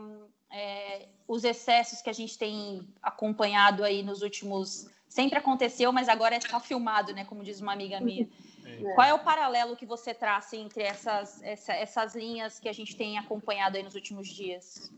[0.52, 4.88] é, os excessos que a gente tem acompanhado aí nos últimos...
[5.10, 7.26] Sempre aconteceu, mas agora está filmado, né?
[7.26, 8.28] Como diz uma amiga minha.
[8.68, 8.94] É.
[8.94, 12.96] Qual é o paralelo que você traça entre essas, essa, essas linhas que a gente
[12.96, 14.92] tem acompanhado aí nos últimos dias?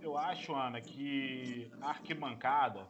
[0.00, 2.88] Eu acho, Ana, que a arquibancada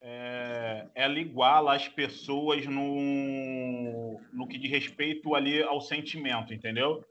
[0.00, 7.04] é, ela iguala as pessoas no, no que diz respeito ali ao sentimento, entendeu?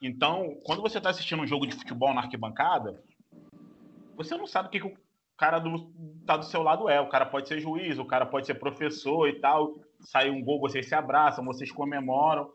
[0.00, 3.02] Então, quando você está assistindo um jogo de futebol na arquibancada,
[4.16, 4.96] você não sabe o que,
[5.42, 5.90] cara do,
[6.26, 7.00] tá do seu lado é.
[7.00, 9.74] O cara pode ser juiz, o cara pode ser professor e tal
[10.04, 12.52] sai um gol, vocês se abraçam, vocês comemoram.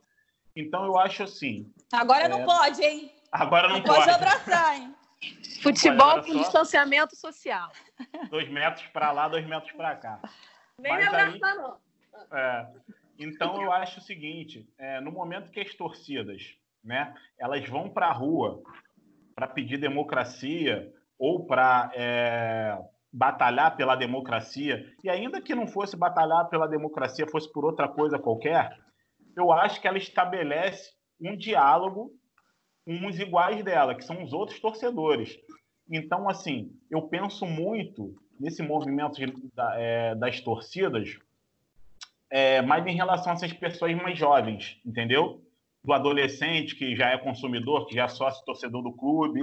[0.55, 1.71] Então eu acho assim.
[1.91, 2.27] Agora é...
[2.27, 3.11] não pode, hein?
[3.31, 3.99] Agora não, não pode.
[3.99, 4.95] pode abraçar, hein?
[5.61, 6.39] Futebol com só...
[6.39, 7.71] distanciamento social.
[8.29, 10.19] Dois metros para lá, dois metros para cá.
[10.79, 11.57] Nem Mas me abraçar, aí...
[11.57, 11.77] não.
[12.31, 12.67] É,
[13.19, 18.07] então eu acho o seguinte: é, no momento que as torcidas, né, elas vão para
[18.07, 18.61] a rua
[19.35, 22.77] para pedir democracia ou para é,
[23.11, 28.19] batalhar pela democracia, e ainda que não fosse batalhar pela democracia, fosse por outra coisa
[28.19, 28.77] qualquer,
[29.35, 32.11] eu acho que ela estabelece um diálogo
[32.85, 35.37] com os iguais dela, que são os outros torcedores.
[35.89, 41.17] Então, assim, eu penso muito nesse movimento de, da, é, das torcidas,
[42.29, 45.41] é, mais em relação a essas pessoas mais jovens, entendeu?
[45.83, 49.41] Do adolescente que já é consumidor, que já é sócio torcedor do clube,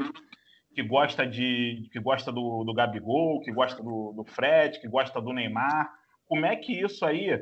[0.74, 5.20] que gosta de que gosta do, do Gabigol, que gosta do, do Fred, que gosta
[5.20, 5.92] do Neymar.
[6.26, 7.40] Como é que isso aí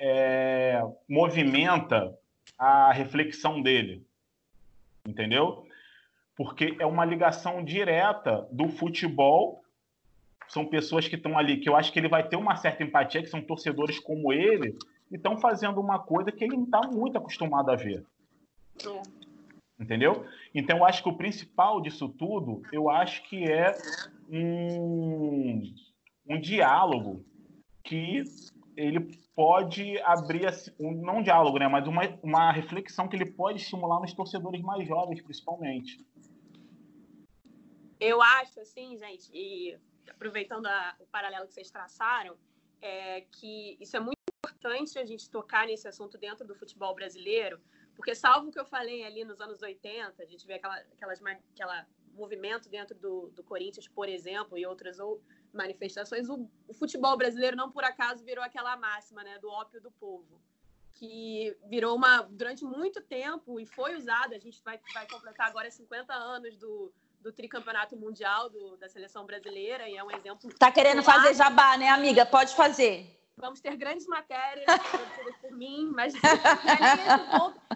[0.00, 2.16] é, movimenta
[2.58, 4.04] a reflexão dele?
[5.06, 5.66] Entendeu?
[6.36, 9.62] Porque é uma ligação direta do futebol.
[10.48, 13.22] São pessoas que estão ali, que eu acho que ele vai ter uma certa empatia,
[13.22, 14.76] que são torcedores como ele,
[15.10, 18.04] e estão fazendo uma coisa que ele não está muito acostumado a ver.
[18.84, 19.24] É.
[19.78, 20.26] Entendeu?
[20.54, 23.74] Então, eu acho que o principal disso tudo, eu acho que é
[24.30, 25.74] um,
[26.28, 27.24] um diálogo
[27.82, 28.22] que
[28.76, 29.00] ele
[29.34, 30.46] pode abrir,
[30.78, 34.62] um, não um diálogo, né, mas uma, uma reflexão que ele pode estimular nos torcedores
[34.62, 35.98] mais jovens, principalmente.
[37.98, 39.76] Eu acho, assim, gente, e
[40.08, 42.36] aproveitando a, o paralelo que vocês traçaram,
[42.80, 47.60] é que isso é muito importante a gente tocar nesse assunto dentro do futebol brasileiro,
[47.94, 51.20] porque, salvo o que eu falei ali nos anos 80, a gente vê aquela, aquelas,
[51.52, 55.20] aquela movimento dentro do, do Corinthians, por exemplo, e outras ou
[55.52, 59.90] manifestações, o, o, futebol brasileiro não por acaso virou aquela máxima né, do ópio do
[59.92, 60.40] povo,
[60.94, 64.34] que virou uma durante muito tempo e foi usada.
[64.36, 69.24] A gente vai, vai completar agora 50 anos do, do tricampeonato mundial do, da seleção
[69.24, 70.52] brasileira e é um exemplo.
[70.58, 72.24] Tá querendo fazer jabá, né, amiga?
[72.24, 73.23] Pode fazer.
[73.36, 76.12] Vamos ter grandes matérias produzidas por mim, mas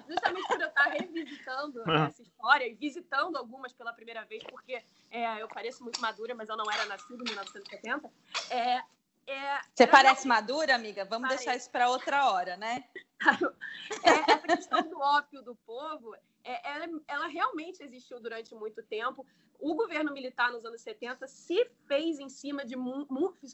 [0.08, 2.06] justamente por eu estar revisitando ah.
[2.06, 6.48] essa história e visitando algumas pela primeira vez, porque é, eu pareço muito madura, mas
[6.48, 8.10] eu não era nascida em 1970.
[8.50, 8.82] É,
[9.28, 10.34] é, Você parece não...
[10.34, 11.04] madura, amiga?
[11.04, 11.44] Vamos Parece.
[11.44, 12.84] deixar isso para outra hora, né?
[14.02, 16.20] é, essa questão do ópio do povo, é,
[16.64, 19.26] ela, ela, realmente existiu durante muito tempo.
[19.58, 22.74] O governo militar nos anos 70 se fez em cima de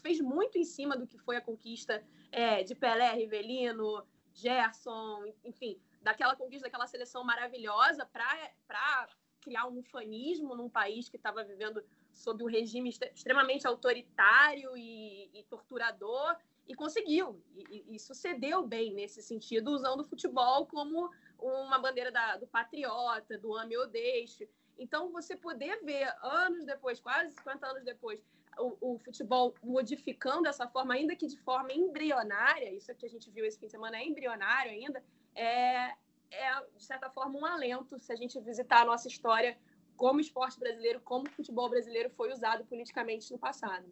[0.02, 5.80] fez muito em cima do que foi a conquista é, de Pelé, Rivelino, Gerson, enfim,
[6.02, 9.08] daquela conquista daquela seleção maravilhosa para
[9.40, 15.44] criar um ufanismo num país que estava vivendo sob um regime extremamente autoritário e, e
[15.44, 21.10] torturador e conseguiu e, e, sucedeu bem nesse sentido usando o futebol como
[21.44, 24.48] uma bandeira da, do patriota, do ame ou deixe.
[24.78, 28.20] Então, você poder ver anos depois, quase 50 anos depois,
[28.58, 33.30] o, o, futebol modificando dessa forma, ainda que de forma embrionária, isso que a gente
[33.30, 35.02] viu esse fim de semana é embrionário ainda,
[35.34, 35.92] é,
[36.30, 39.56] é de certa forma um alento se a gente visitar a nossa história
[39.96, 43.84] como esporte brasileiro, como futebol brasileiro foi usado politicamente no passado.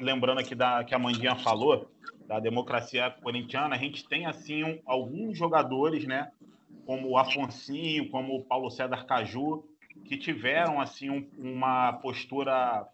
[0.00, 1.90] Lembrando aqui da que a Mandinha falou
[2.26, 6.30] da democracia corintiana, a gente tem assim um, alguns jogadores, né,
[6.88, 9.62] como o Afonsinho, como o Paulo César Caju,
[10.06, 12.88] que tiveram assim um, uma postura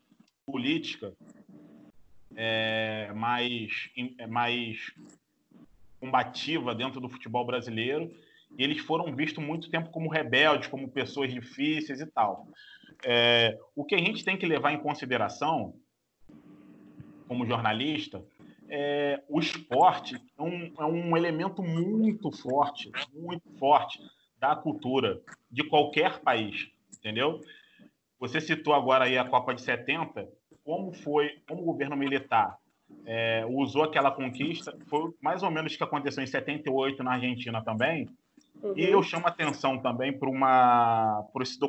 [0.44, 1.12] política
[2.34, 3.88] é, mais,
[4.18, 4.92] é, mais
[6.00, 8.12] combativa dentro do futebol brasileiro.
[8.58, 12.48] E eles foram vistos muito tempo como rebeldes, como pessoas difíceis e tal.
[13.04, 15.72] É, o que a gente tem que levar em consideração,
[17.28, 18.20] como jornalista,
[18.76, 24.00] é, o esporte é um, é um elemento muito forte, muito forte
[24.36, 26.68] da cultura de qualquer país,
[26.98, 27.40] entendeu?
[28.18, 30.28] Você citou agora aí a Copa de 70,
[30.64, 32.58] como foi, como o governo militar
[33.06, 37.62] é, usou aquela conquista, foi mais ou menos o que aconteceu em 78 na Argentina
[37.62, 38.08] também.
[38.60, 38.74] Uhum.
[38.76, 41.60] E eu chamo atenção também para uma para esse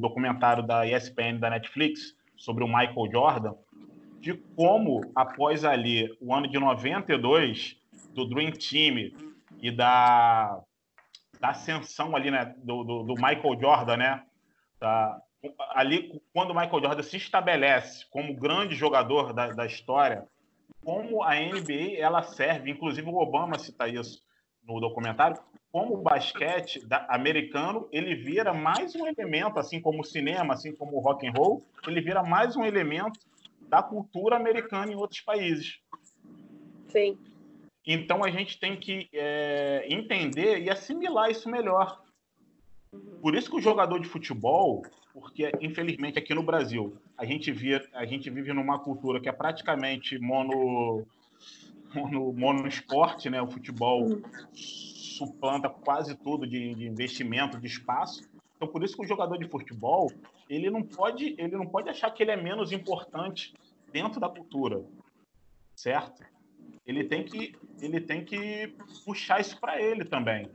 [0.00, 3.54] documentário da ESPN da Netflix sobre o Michael Jordan,
[4.20, 7.76] de como após ali o ano de 92
[8.14, 9.10] do Dream Team
[9.60, 10.60] e da,
[11.40, 14.22] da ascensão ali né do, do, do Michael Jordan, né,
[14.78, 15.20] da,
[15.70, 20.26] ali, quando o Michael Jordan se estabelece como grande jogador da, da história,
[20.84, 24.22] como a NBA ela serve, inclusive o Obama cita isso
[24.66, 25.40] no documentário,
[25.72, 30.74] como o basquete da, americano ele vira mais um elemento, assim como o cinema, assim
[30.74, 33.18] como o rock and roll, ele vira mais um elemento
[33.70, 35.78] da cultura americana em outros países.
[36.88, 37.16] Sim.
[37.86, 42.02] Então a gente tem que é, entender e assimilar isso melhor.
[43.22, 44.82] Por isso que o jogador de futebol,
[45.14, 49.32] porque infelizmente aqui no Brasil a gente via, a gente vive numa cultura que é
[49.32, 51.06] praticamente mono
[51.94, 53.40] mono, mono esporte, né?
[53.40, 54.20] O futebol
[54.52, 58.28] suplanta quase tudo de, de investimento, de espaço.
[58.56, 60.10] Então por isso que o jogador de futebol
[60.50, 63.54] ele não pode ele não pode achar que ele é menos importante
[63.92, 64.84] dentro da cultura,
[65.76, 66.24] certo?
[66.84, 68.74] Ele tem que ele tem que
[69.04, 70.50] puxar isso para ele também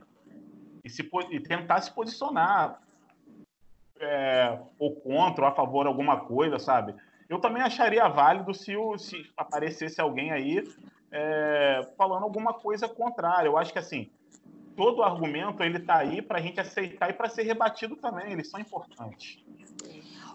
[0.84, 2.80] e, se, e tentar se posicionar
[3.98, 6.94] é, ou contra ou a favor de alguma coisa, sabe?
[7.26, 10.62] Eu também acharia válido se, o, se aparecesse alguém aí
[11.10, 13.48] é, falando alguma coisa contrária.
[13.48, 14.10] Eu acho que assim
[14.76, 18.32] todo argumento ele está aí para a gente aceitar e para ser rebatido também.
[18.32, 19.42] Eles são importantes.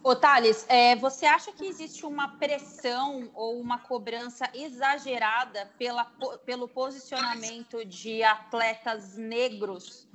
[0.03, 6.05] Ô, Thales, é, você acha que existe uma pressão ou uma cobrança exagerada pela,
[6.43, 10.07] pelo posicionamento de atletas negros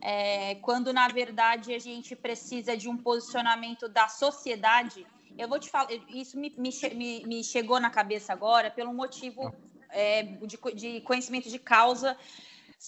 [0.00, 5.06] é, quando na verdade a gente precisa de um posicionamento da sociedade.
[5.38, 9.54] Eu vou te falar, isso me, me, me chegou na cabeça agora pelo motivo
[9.90, 12.16] é, de, de conhecimento de causa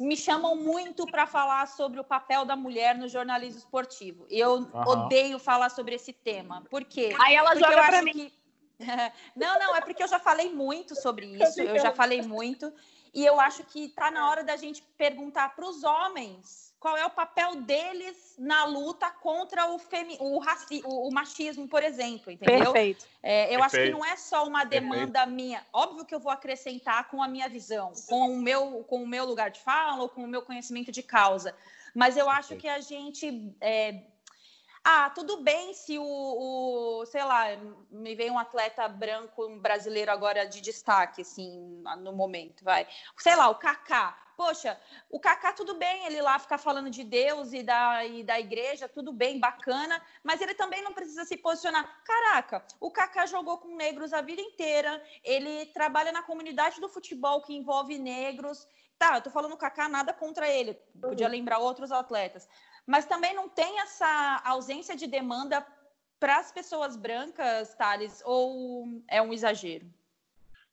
[0.01, 4.27] me chamam muito para falar sobre o papel da mulher no jornalismo esportivo.
[4.31, 4.71] Eu uhum.
[4.87, 6.63] odeio falar sobre esse tema.
[6.71, 7.15] Por quê?
[7.21, 8.13] Aí ela porque joga para mim.
[8.13, 8.33] Que...
[9.37, 12.73] não, não, é porque eu já falei muito sobre isso, eu já falei muito.
[13.13, 17.07] E eu acho que está na hora da gente perguntar para os homens qual é
[17.07, 22.33] o papel deles na luta contra o, femi o, raci o, o machismo, por exemplo,
[22.33, 22.73] entendeu?
[22.73, 23.07] Perfeito.
[23.23, 23.65] É, eu Perfeito.
[23.65, 25.31] acho que não é só uma demanda Perfeito.
[25.31, 25.67] minha.
[25.73, 29.25] Óbvio que eu vou acrescentar com a minha visão, com o meu, com o meu
[29.25, 31.55] lugar de fala ou com o meu conhecimento de causa.
[31.95, 34.03] Mas eu acho que a gente é,
[34.85, 37.45] ah, tudo bem se o, o, sei lá,
[37.93, 42.89] me vem um atleta branco um brasileiro agora de destaque, assim, no momento, vai.
[43.19, 44.19] Sei lá, o Kaká.
[44.45, 44.77] Poxa,
[45.09, 48.89] o Kaká tudo bem, ele lá ficar falando de Deus e da, e da igreja,
[48.89, 52.03] tudo bem, bacana, mas ele também não precisa se posicionar.
[52.05, 57.41] Caraca, o Kaká jogou com negros a vida inteira, ele trabalha na comunidade do futebol
[57.41, 58.67] que envolve negros.
[58.99, 62.49] Tá, eu tô falando o Kaká, nada contra ele, podia lembrar outros atletas
[62.85, 65.65] mas também não tem essa ausência de demanda
[66.19, 69.87] para as pessoas brancas, Thales, ou é um exagero?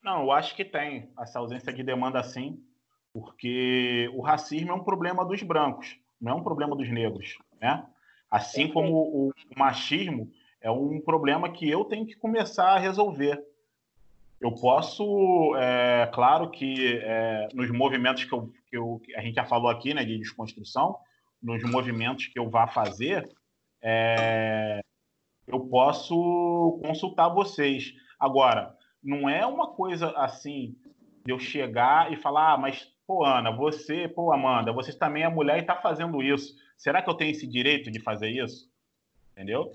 [0.01, 2.63] Não, eu acho que tem essa ausência de demanda sim,
[3.19, 7.85] porque o racismo é um problema dos brancos, não é um problema dos negros, né?
[8.29, 13.43] Assim como o, machismo é um problema que eu tenho que começar a resolver.
[14.39, 19.45] Eu posso, é, claro que é, nos movimentos que, eu, que eu, a gente já
[19.45, 20.97] falou aqui, né, de desconstrução,
[21.41, 23.29] nos movimentos que eu vá fazer,
[23.81, 24.81] é,
[25.47, 27.93] eu posso consultar vocês.
[28.19, 30.75] Agora, não é uma coisa assim
[31.25, 35.29] de eu chegar e falar, ah, mas, pô, Ana, você, pô, Amanda, você também é
[35.29, 36.55] mulher e está fazendo isso.
[36.77, 38.69] Será que eu tenho esse direito de fazer isso?
[39.31, 39.71] Entendeu?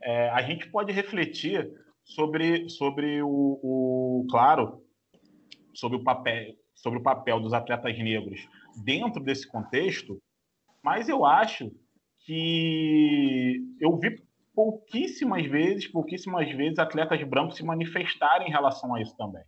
[0.00, 1.68] É, a gente pode refletir
[2.04, 4.84] sobre, sobre o, o, claro,
[5.74, 8.48] sobre o papel, sobre o papel dos atletas negros
[8.84, 10.22] dentro desse contexto,
[10.80, 11.72] mas eu acho
[12.20, 14.22] que eu vi
[14.54, 19.42] pouquíssimas vezes, pouquíssimas vezes atletas brancos se manifestarem em relação a isso também.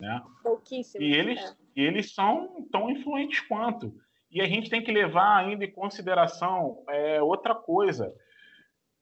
[0.00, 0.22] Né?
[0.42, 1.04] Pouquíssimo.
[1.04, 1.54] E eles, é.
[1.80, 3.94] Eles são tão influentes quanto.
[4.30, 8.14] E a gente tem que levar ainda em consideração é, outra coisa.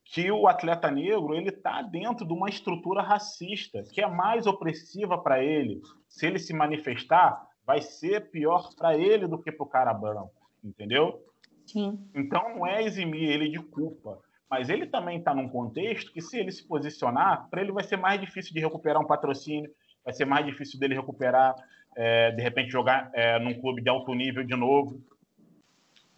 [0.05, 5.18] que o atleta negro ele está dentro de uma estrutura racista que é mais opressiva
[5.18, 5.83] para ele.
[6.09, 10.33] Se ele se manifestar, vai ser pior para ele do que para o cara branco,
[10.64, 11.22] entendeu?
[11.66, 11.99] Sim.
[12.14, 14.18] Então não é eximir ele de culpa,
[14.51, 17.99] mas ele também está num contexto que se ele se posicionar, para ele vai ser
[17.99, 19.70] mais difícil de recuperar um patrocínio,
[20.03, 21.55] vai ser mais difícil dele recuperar,
[21.99, 25.05] é, de repente jogar é, num clube de alto nível de novo,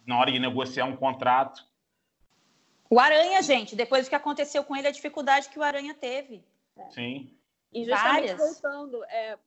[0.05, 1.65] na hora de negociar um contrato.
[2.87, 6.45] O Aranha, gente, depois do que aconteceu com ele, a dificuldade que o Aranha teve.
[6.91, 7.35] Sim.
[7.73, 8.37] E justamente Várias.
[8.37, 9.37] voltando é,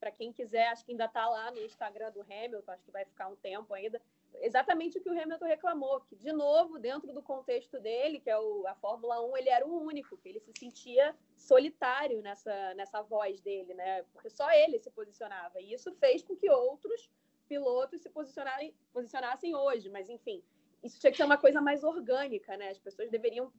[0.00, 3.04] para quem quiser, acho que ainda está lá no Instagram do Hamilton, acho que vai
[3.04, 4.00] ficar um tempo ainda.
[4.40, 8.38] Exatamente o que o Hamilton reclamou, que, de novo, dentro do contexto dele, que é
[8.38, 13.02] o, a Fórmula 1, ele era o único, que ele se sentia solitário nessa, nessa
[13.02, 14.02] voz dele, né?
[14.12, 15.60] Porque só ele se posicionava.
[15.60, 17.10] E isso fez com que outros
[17.48, 19.88] pilotos se posicionarem, posicionassem hoje.
[19.88, 20.42] Mas, enfim,
[20.82, 22.70] isso tinha que ser uma coisa mais orgânica, né?
[22.70, 23.52] As pessoas deveriam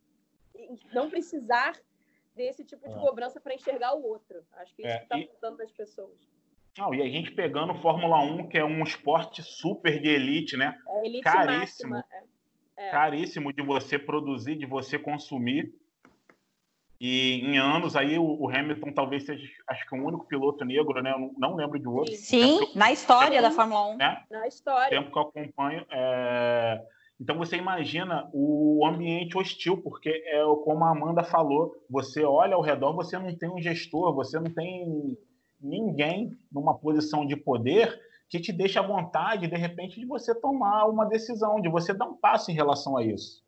[0.94, 1.80] não precisar
[2.36, 3.00] desse tipo de é.
[3.00, 4.46] cobrança para enxergar o outro.
[4.54, 5.28] Acho que isso é, está e...
[5.28, 6.20] faltando para as pessoas.
[6.78, 10.76] Não, e a gente pegando Fórmula 1, que é um esporte super de elite, né?
[10.88, 11.92] É elite caríssimo.
[11.92, 12.06] Máxima.
[12.78, 12.88] É.
[12.88, 12.92] é.
[12.92, 15.72] Caríssimo de você produzir, de você consumir.
[17.00, 21.12] E em anos aí o, Hamilton talvez seja, acho que o único piloto negro, né?
[21.12, 22.16] Eu não, lembro de outro.
[22.16, 23.98] Sim, na história da Fórmula 1.
[23.98, 24.24] Né?
[24.32, 24.90] Na história.
[24.90, 25.86] tempo que eu acompanho.
[25.92, 26.82] É...
[27.20, 32.62] Então você imagina o ambiente hostil, porque é como a Amanda falou, você olha ao
[32.62, 35.18] redor, você não tem um gestor, você não tem
[35.64, 38.00] ninguém numa posição de poder
[38.30, 42.06] que te deixa à vontade, de repente, de você tomar uma decisão, de você dar
[42.06, 43.44] um passo em relação a isso.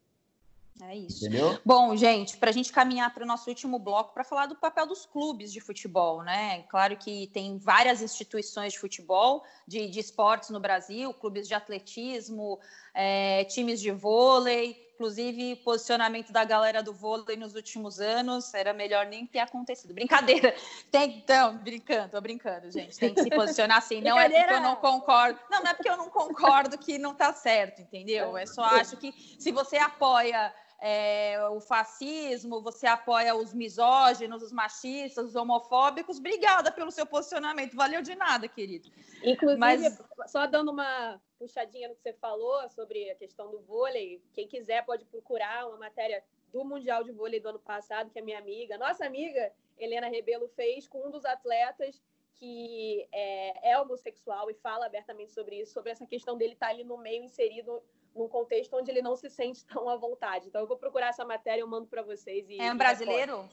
[0.82, 1.26] É isso.
[1.26, 1.58] Entendeu?
[1.66, 4.86] Bom, gente, para a gente caminhar para o nosso último bloco para falar do papel
[4.86, 6.64] dos clubes de futebol, né?
[6.64, 12.60] Claro que tem várias instituições de futebol, de, de esportes no Brasil, clubes de atletismo,
[12.94, 19.06] é, times de vôlei, inclusive posicionamento da galera do vôlei nos últimos anos, era melhor
[19.06, 19.94] nem ter acontecido.
[19.94, 20.56] Brincadeira.
[20.90, 22.98] Tem, então, brincando, tô brincando, gente.
[22.98, 24.02] Tem que se posicionar assim.
[24.02, 25.40] Não é porque eu não concordo.
[25.52, 28.38] Não, não é porque eu não concordo que não tá certo, entendeu?
[28.38, 34.52] É só acho que se você apoia é, o fascismo, você apoia os misóginos, os
[34.52, 36.20] machistas, os homofóbicos.
[36.20, 37.76] Obrigada pelo seu posicionamento.
[37.76, 38.90] Valeu de nada, querido.
[39.24, 40.02] Inclusive, Mas...
[40.28, 44.84] só dando uma puxadinha no que você falou sobre a questão do vôlei, quem quiser
[44.84, 48.78] pode procurar uma matéria do Mundial de Vôlei do ano passado, que a minha amiga,
[48.78, 52.02] nossa amiga Helena Rebelo fez com um dos atletas
[52.34, 56.84] que é, é homossexual e fala abertamente sobre isso, sobre essa questão dele estar ali
[56.84, 57.82] no meio inserido
[58.16, 60.48] num contexto onde ele não se sente tão à vontade.
[60.48, 62.50] Então eu vou procurar essa matéria, eu mando para vocês.
[62.50, 63.50] E, é um brasileiro?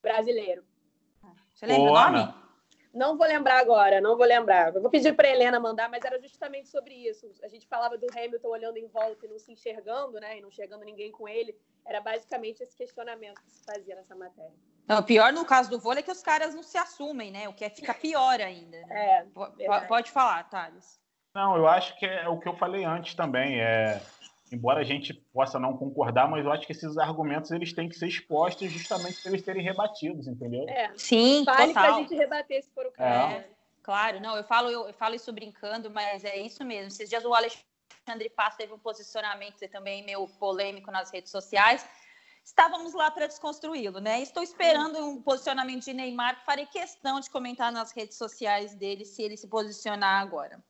[0.00, 0.64] Brasileiro.
[1.52, 2.43] Você lembra o nome?
[2.94, 4.72] Não vou lembrar agora, não vou lembrar.
[4.72, 7.28] Eu vou pedir para Helena mandar, mas era justamente sobre isso.
[7.42, 10.38] A gente falava do Hamilton olhando em volta e não se enxergando, né?
[10.38, 11.58] E não enxergando ninguém com ele.
[11.84, 14.54] Era basicamente esse questionamento que se fazia nessa matéria.
[14.86, 17.48] Não, pior no caso do vôlei é que os caras não se assumem, né?
[17.48, 18.78] O que é, fica pior ainda.
[18.86, 18.86] Né?
[18.90, 21.00] É, pode, pode falar, Thales.
[21.34, 23.60] Não, eu acho que é o que eu falei antes também.
[23.60, 24.00] É,
[24.54, 27.96] embora a gente possa não concordar, mas eu acho que esses argumentos eles têm que
[27.96, 30.66] ser expostos justamente para eles serem rebatidos, entendeu?
[30.68, 30.92] É.
[30.96, 33.36] Sim, Vale para a gente rebater se for o caso.
[33.36, 33.48] É.
[33.82, 36.88] Claro, não, eu falo, eu, eu, falo isso brincando, mas é isso mesmo.
[36.88, 41.86] Esses dias o Alexandre Paz teve um posicionamento também meio polêmico nas redes sociais.
[42.42, 44.20] Estávamos lá para desconstruí-lo, né?
[44.20, 49.22] Estou esperando um posicionamento de Neymar, farei questão de comentar nas redes sociais dele se
[49.22, 50.62] ele se posicionar agora.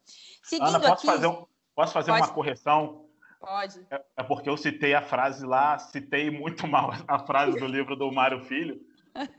[0.43, 2.23] Seguindo Ana, posso aqui, fazer, um, posso fazer pode...
[2.23, 3.04] uma correção?
[3.45, 3.87] Pode.
[3.91, 7.95] É, é, porque eu citei a frase lá, citei muito mal a frase do livro
[7.97, 8.81] do Mário Filho,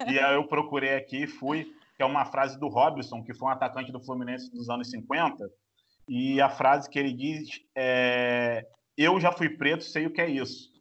[0.08, 3.48] e aí eu procurei aqui e fui, que é uma frase do Robson, que foi
[3.48, 5.50] um atacante do Fluminense dos anos 50,
[6.08, 10.30] e a frase que ele diz é: Eu já fui preto, sei o que é
[10.30, 10.72] isso.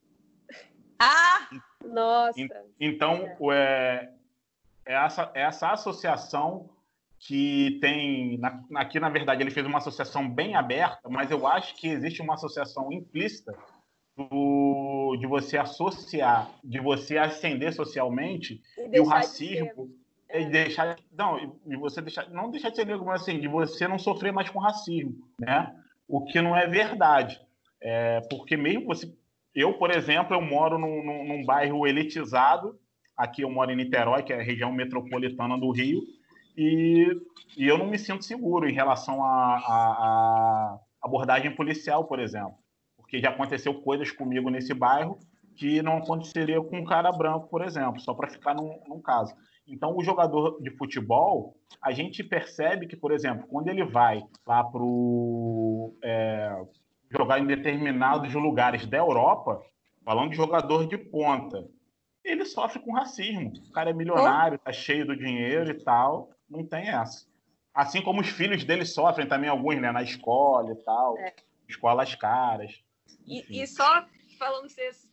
[0.99, 1.49] Ah!
[1.85, 2.39] Nossa!
[2.79, 4.11] Então, é,
[4.87, 6.71] é, essa, é essa associação
[7.27, 8.39] que tem.
[8.39, 12.21] Na, aqui, na verdade, ele fez uma associação bem aberta, mas eu acho que existe
[12.21, 13.55] uma associação implícita
[14.17, 19.87] do, de você associar, de você ascender socialmente e, e o racismo.
[19.87, 20.05] De
[20.35, 20.49] e é.
[20.49, 23.99] deixar não e você deixar não deixar de ser negro mas assim de você não
[23.99, 25.73] sofrer mais com racismo né
[26.09, 27.41] o que não é verdade
[27.81, 29.13] é, porque mesmo você
[29.55, 32.77] eu por exemplo eu moro num, num, num bairro elitizado
[33.17, 36.03] aqui eu moro em Niterói que é a região metropolitana do Rio
[36.57, 37.07] e,
[37.57, 42.55] e eu não me sinto seguro em relação à abordagem policial, por exemplo,
[42.97, 45.19] porque já aconteceu coisas comigo nesse bairro
[45.57, 49.35] que não aconteceria com um cara branco, por exemplo, só para ficar num, num caso.
[49.67, 54.63] Então, o jogador de futebol, a gente percebe que, por exemplo, quando ele vai lá
[54.63, 54.81] para
[56.03, 56.65] é,
[57.11, 59.63] jogar em determinados lugares da Europa,
[60.05, 61.67] falando de jogador de ponta,
[62.23, 63.53] ele sofre com racismo.
[63.69, 67.27] O cara é milionário, tá cheio do dinheiro e tal, não tem essa.
[67.75, 71.35] Assim como os filhos dele sofrem também, alguns, né, na escola e tal, é.
[71.69, 72.83] escolas caras.
[73.27, 74.07] E, e, só
[74.39, 74.69] falando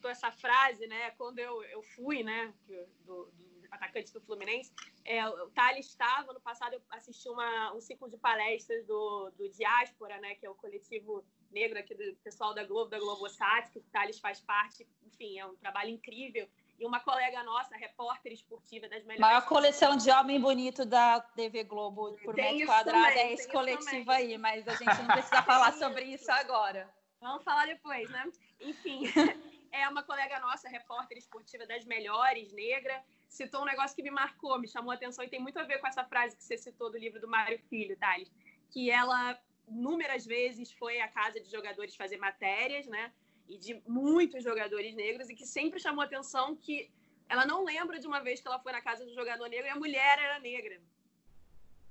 [0.06, 3.32] essa frase, né, quando eu, eu fui, né, do, do
[3.72, 4.72] atacante do Fluminense,
[5.06, 9.50] é, o Thales estava, no passado eu assisti uma, um ciclo de palestras do, do
[9.50, 13.80] Diáspora, né, que é o coletivo negro aqui do pessoal da Globo, da Globosat, que
[13.80, 16.48] o Thales faz parte, enfim, é um trabalho incrível.
[16.82, 19.20] E uma colega nossa, repórter esportiva das melhores.
[19.20, 23.48] Maior coleção de homem bonito da TV Globo por tem metro quadrado também, é esse
[23.52, 26.92] coletivo aí, mas a gente não precisa falar sobre isso agora.
[27.20, 28.28] Vamos falar depois, né?
[28.60, 29.04] Enfim,
[29.72, 34.60] é uma colega nossa, repórter esportiva das melhores, negra, citou um negócio que me marcou,
[34.60, 36.92] me chamou a atenção e tem muito a ver com essa frase que você citou
[36.92, 38.32] do livro do Mário Filho, Thales,
[38.72, 43.14] que ela inúmeras vezes foi à casa de jogadores fazer matérias, né?
[43.48, 46.90] E de muitos jogadores negros, e que sempre chamou atenção que
[47.28, 49.70] ela não lembra de uma vez que ela foi na casa um jogador negro e
[49.70, 50.82] a mulher era negra.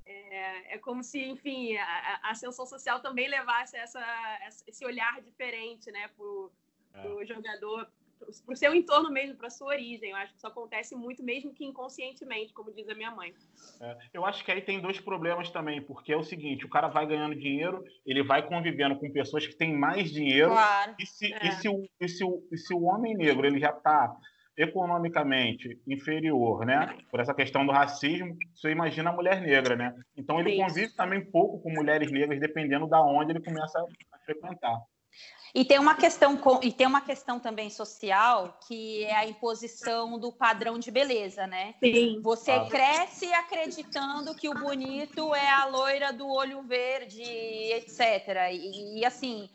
[0.04, 4.02] É, é como se, enfim, a, a, ascensão social também levasse essa,
[4.66, 6.52] esse olhar diferente né, para o
[7.22, 7.26] é.
[7.26, 7.90] jogador
[8.20, 10.10] para o seu entorno mesmo, para sua origem.
[10.10, 13.34] Eu acho que isso acontece muito, mesmo que inconscientemente, como diz a minha mãe.
[13.80, 16.88] É, eu acho que aí tem dois problemas também, porque é o seguinte: o cara
[16.88, 20.50] vai ganhando dinheiro, ele vai convivendo com pessoas que têm mais dinheiro.
[20.50, 20.94] Claro.
[20.98, 21.46] E se, é.
[21.46, 24.14] e se, o, e se, e se o homem negro ele já está
[24.56, 26.98] economicamente inferior, né?
[27.10, 29.94] Por essa questão do racismo, você imagina a mulher negra, né?
[30.16, 30.58] Então ele Sim.
[30.58, 34.78] convive também pouco com mulheres negras, dependendo da onde ele começa a frequentar.
[35.54, 40.30] E tem uma questão e tem uma questão também social que é a imposição do
[40.30, 41.74] padrão de beleza, né?
[41.80, 42.20] Sim.
[42.22, 42.66] Você ah.
[42.66, 48.50] cresce acreditando que o bonito é a loira do olho verde, etc.
[48.52, 49.50] E, e assim,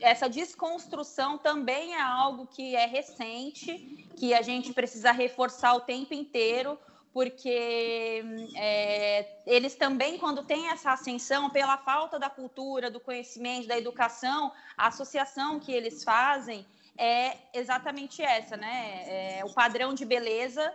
[0.00, 6.14] essa desconstrução também é algo que é recente, que a gente precisa reforçar o tempo
[6.14, 6.78] inteiro,
[7.12, 8.24] porque
[8.56, 14.52] é, eles também, quando têm essa ascensão, pela falta da cultura, do conhecimento, da educação,
[14.76, 19.04] a associação que eles fazem é exatamente essa, né?
[19.38, 20.74] É, o padrão de beleza,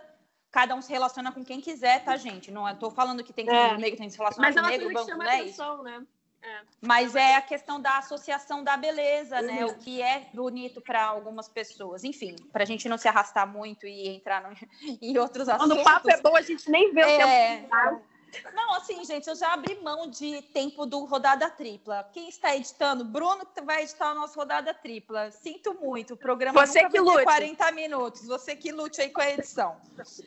[0.50, 2.50] cada um se relaciona com quem quiser, tá, gente?
[2.50, 3.76] Não estou falando que tem que ser é.
[3.76, 5.82] negro, tem que se relacionar Mas com negro, banco, não é isso.
[5.82, 6.06] Né?
[6.42, 6.60] É.
[6.80, 9.64] Mas é a questão da associação da beleza, né?
[9.66, 12.04] O que é bonito para algumas pessoas.
[12.04, 14.56] Enfim, para a gente não se arrastar muito e entrar no...
[15.02, 15.68] em outros assuntos.
[15.68, 17.56] Quando o papo é bom, a gente nem vê o é...
[17.56, 18.08] tempo.
[18.54, 22.08] Não, assim, gente, eu já abri mão de tempo do rodada tripla.
[22.12, 23.04] Quem está editando?
[23.04, 25.30] Bruno vai editar o nosso rodada tripla.
[25.30, 27.22] Sinto muito, o programa Você que lute.
[27.22, 28.26] 40 minutos.
[28.26, 29.76] Você que lute aí com a edição.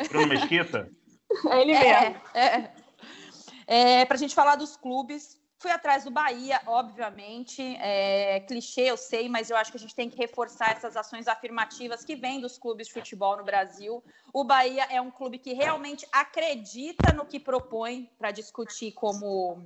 [0.10, 0.90] Bruno Mesquita?
[1.50, 2.22] É ele mesmo.
[2.34, 2.74] É,
[3.66, 4.02] é.
[4.02, 8.98] é para a gente falar dos clubes, Fui atrás do Bahia, obviamente, é, clichê, eu
[8.98, 12.42] sei, mas eu acho que a gente tem que reforçar essas ações afirmativas que vêm
[12.42, 14.04] dos clubes de futebol no Brasil.
[14.34, 19.64] O Bahia é um clube que realmente acredita no que propõe para discutir como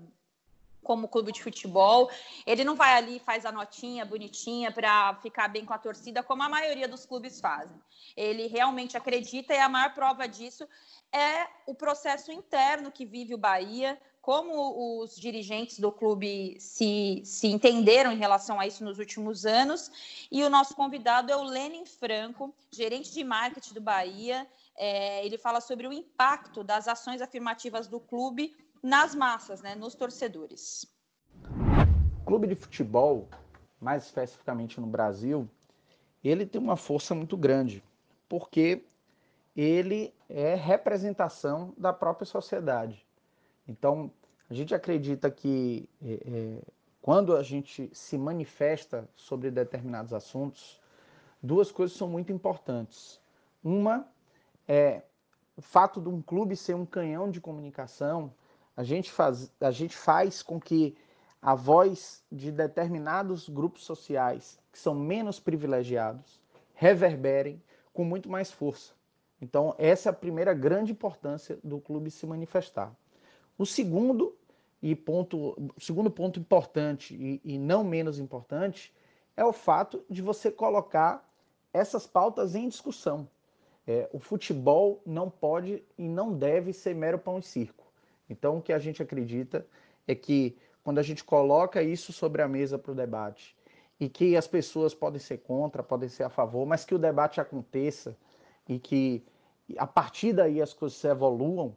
[0.83, 2.11] como clube de futebol.
[2.45, 6.21] Ele não vai ali e faz a notinha bonitinha para ficar bem com a torcida,
[6.21, 7.77] como a maioria dos clubes fazem.
[8.15, 10.67] Ele realmente acredita e a maior prova disso
[11.11, 17.45] é o processo interno que vive o Bahia, como os dirigentes do clube se, se
[17.45, 19.91] entenderam em relação a isso nos últimos anos.
[20.31, 24.47] E o nosso convidado é o Lenin Franco, gerente de marketing do Bahia.
[24.75, 29.93] É, ele fala sobre o impacto das ações afirmativas do clube nas massas, né, nos
[29.93, 30.87] torcedores.
[32.25, 33.29] Clube de futebol,
[33.79, 35.47] mais especificamente no Brasil,
[36.23, 37.83] ele tem uma força muito grande,
[38.27, 38.83] porque
[39.55, 43.04] ele é representação da própria sociedade.
[43.67, 44.11] Então,
[44.49, 46.61] a gente acredita que é, é,
[47.01, 50.81] quando a gente se manifesta sobre determinados assuntos,
[51.41, 53.19] duas coisas são muito importantes.
[53.63, 54.07] Uma
[54.67, 55.03] é
[55.57, 58.33] o fato de um clube ser um canhão de comunicação,
[58.75, 60.97] a gente faz, a gente faz com que
[61.41, 66.41] a voz de determinados grupos sociais que são menos privilegiados
[66.73, 67.61] reverberem
[67.93, 68.93] com muito mais força.
[69.41, 72.93] Então, essa é a primeira grande importância do clube se manifestar.
[73.57, 74.35] O segundo
[74.81, 78.93] e ponto, segundo ponto importante e, e não menos importante
[79.35, 81.27] é o fato de você colocar
[81.73, 83.27] essas pautas em discussão.
[83.87, 87.85] É, o futebol não pode e não deve ser mero pão e circo.
[88.29, 89.65] Então, o que a gente acredita
[90.07, 93.55] é que quando a gente coloca isso sobre a mesa para o debate
[93.99, 97.39] e que as pessoas podem ser contra, podem ser a favor, mas que o debate
[97.39, 98.17] aconteça
[98.67, 99.23] e que
[99.77, 101.75] a partir daí as coisas evoluam,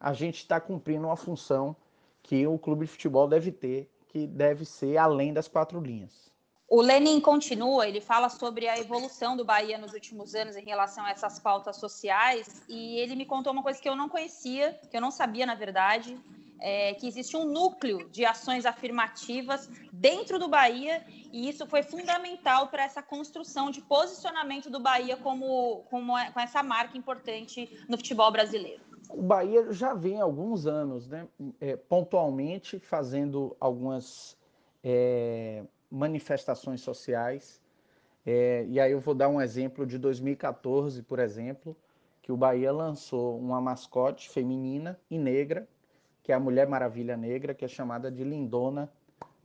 [0.00, 1.74] a gente está cumprindo uma função
[2.22, 6.26] que o clube de futebol deve ter, que deve ser além das quatro linhas.
[6.68, 11.04] O, Lenin continua, ele fala sobre a evolução do Bahia nos últimos anos em relação
[11.04, 14.96] a essas pautas sociais, e ele me contou uma coisa que eu não conhecia, que
[14.96, 16.18] eu não sabia, na verdade,
[16.60, 22.66] é, que existe um núcleo de ações afirmativas dentro do Bahia, e isso foi fundamental
[22.66, 27.96] para essa construção de posicionamento do Bahia como, como é, com essa marca importante no
[27.96, 28.82] futebol brasileiro.
[29.10, 31.28] O Bahia já vem há alguns anos, né,
[31.60, 34.36] é, pontualmente fazendo algumas
[34.82, 37.60] é, manifestações sociais.
[38.24, 41.76] É, e aí eu vou dar um exemplo de 2014, por exemplo,
[42.22, 45.68] que o Bahia lançou uma mascote feminina e negra,
[46.22, 48.92] que é a Mulher Maravilha Negra, que é chamada de Lindona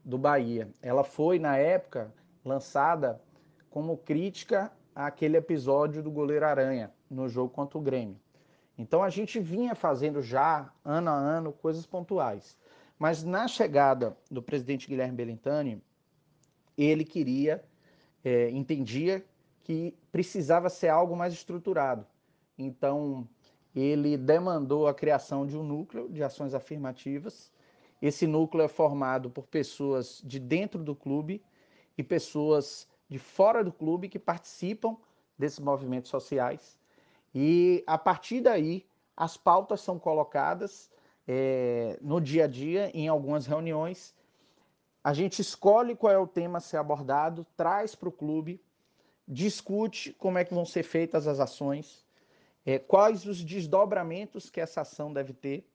[0.03, 0.68] do Bahia.
[0.82, 2.12] Ela foi, na época,
[2.43, 3.22] lançada
[3.70, 8.20] como crítica àquele episódio do goleiro Aranha no jogo contra o Grêmio.
[8.78, 12.57] Então a gente vinha fazendo já, ano a ano, coisas pontuais.
[12.97, 15.82] Mas na chegada do presidente Guilherme Belintani,
[16.78, 17.63] ele queria,
[18.24, 19.26] é, entendia
[19.63, 22.05] que precisava ser algo mais estruturado.
[22.57, 23.28] Então,
[23.76, 27.51] ele demandou a criação de um núcleo de ações afirmativas.
[28.01, 31.41] Esse núcleo é formado por pessoas de dentro do clube
[31.97, 34.97] e pessoas de fora do clube que participam
[35.38, 36.78] desses movimentos sociais.
[37.34, 40.91] E a partir daí, as pautas são colocadas
[41.27, 44.13] é, no dia a dia, em algumas reuniões,
[45.03, 48.61] a gente escolhe qual é o tema a ser abordado, traz para o clube,
[49.27, 52.05] discute como é que vão ser feitas as ações,
[52.65, 55.67] é, quais os desdobramentos que essa ação deve ter,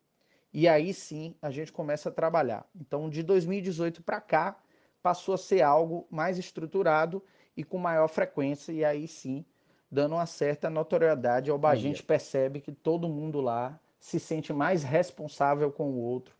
[0.53, 2.67] e aí sim a gente começa a trabalhar.
[2.75, 4.57] Então, de 2018 para cá,
[5.03, 7.23] passou a ser algo mais estruturado
[7.57, 9.45] e com maior frequência, e aí sim,
[9.91, 11.79] dando uma certa notoriedade ao Bahia.
[11.79, 16.35] A gente percebe que todo mundo lá se sente mais responsável com o outro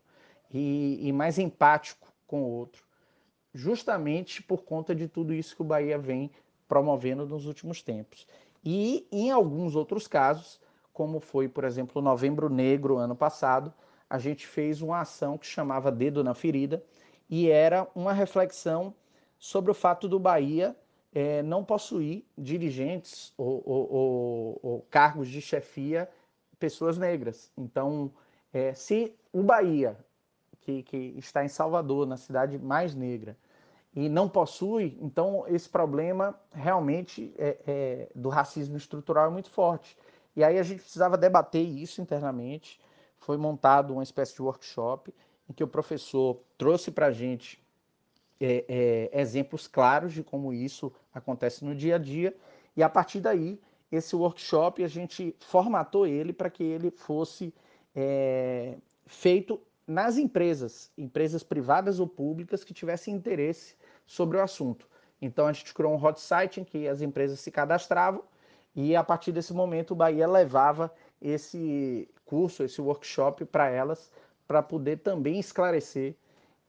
[0.51, 2.83] e, e mais empático com o outro,
[3.53, 6.31] justamente por conta de tudo isso que o Bahia vem
[6.67, 8.27] promovendo nos últimos tempos.
[8.63, 10.59] E em alguns outros casos,
[10.91, 13.73] como foi, por exemplo, o Novembro Negro ano passado,
[14.09, 16.83] a gente fez uma ação que chamava Dedo na Ferida
[17.29, 18.93] e era uma reflexão
[19.37, 20.75] sobre o fato do Bahia
[21.17, 26.07] é, não possuir dirigentes ou, ou, ou, ou, cargos de chefia
[26.59, 27.51] pessoas negras.
[27.57, 28.11] Então,
[28.53, 29.97] é, se o Bahia
[30.61, 33.35] que, que está em Salvador, na cidade mais negra,
[33.95, 39.97] e não possui, então esse problema realmente é, é, do racismo estrutural é muito forte.
[40.35, 42.79] E aí a gente precisava debater isso internamente.
[43.17, 45.11] Foi montado uma espécie de workshop
[45.49, 47.59] em que o professor trouxe para a gente
[48.39, 52.35] é, é, exemplos claros de como isso acontece no dia a dia.
[52.75, 53.59] E a partir daí,
[53.91, 57.53] esse workshop a gente formatou ele para que ele fosse
[57.95, 64.87] é, feito nas empresas, empresas privadas ou públicas que tivessem interesse sobre o assunto.
[65.21, 68.23] Então a gente criou um hot site em que as empresas se cadastravam
[68.75, 74.11] e a partir desse momento o Bahia levava esse curso, esse workshop para elas,
[74.47, 76.15] para poder também esclarecer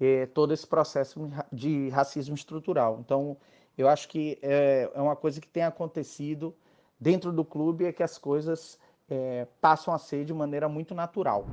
[0.01, 2.99] eh, todo esse processo de racismo estrutural.
[3.01, 3.36] Então
[3.79, 6.55] eu acho que é, é uma coisa que tem acontecido
[7.01, 11.47] dentro do clube é que as coisas é, passam a ser de maneira muito natural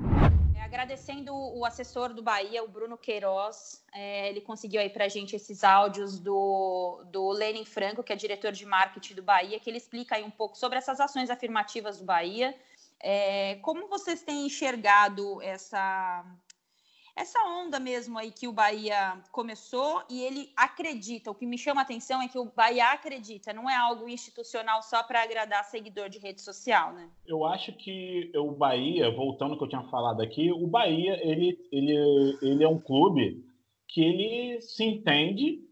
[0.66, 3.84] agradecendo o assessor do Bahia, o Bruno Queiroz.
[3.94, 8.16] É, ele conseguiu aí para a gente esses áudios do, do Lenin Franco, que é
[8.16, 12.00] diretor de marketing do Bahia, que ele explica aí um pouco sobre essas ações afirmativas
[12.00, 12.54] do Bahia.
[13.00, 16.26] É, como vocês têm enxergado essa
[17.16, 21.32] essa onda mesmo aí que o Bahia começou e ele acredita.
[21.32, 24.82] O que me chama a atenção é que o Bahia acredita, não é algo institucional
[24.84, 27.10] só para agradar seguidor de rede social, né?
[27.26, 31.58] Eu acho que o Bahia, voltando ao que eu tinha falado aqui, o Bahia ele,
[31.72, 33.46] ele, ele é um clube
[33.88, 35.64] que ele se entende,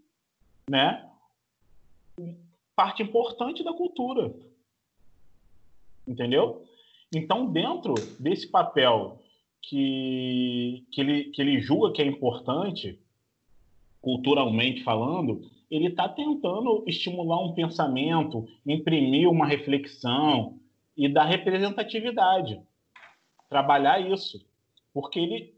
[0.70, 1.10] né?
[2.74, 4.34] Parte importante da cultura.
[6.08, 6.64] Entendeu?
[7.14, 9.23] Então, dentro desse papel
[9.64, 13.00] que, que, ele, que ele julga que é importante,
[14.02, 15.42] culturalmente falando,
[15.72, 20.60] ele está tentando estimular um pensamento, imprimir uma reflexão
[20.96, 22.62] e dar representatividade.
[23.50, 24.46] Trabalhar isso.
[24.94, 25.54] Porque ele.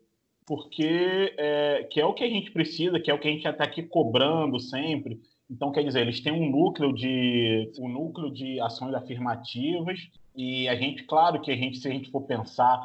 [0.47, 3.47] Porque é, que é o que a gente precisa, que é o que a gente
[3.47, 5.20] está aqui cobrando sempre.
[5.49, 9.99] Então, quer dizer, eles têm um núcleo de um núcleo de ações afirmativas
[10.36, 12.80] e a gente, claro que a gente, se a gente for pensar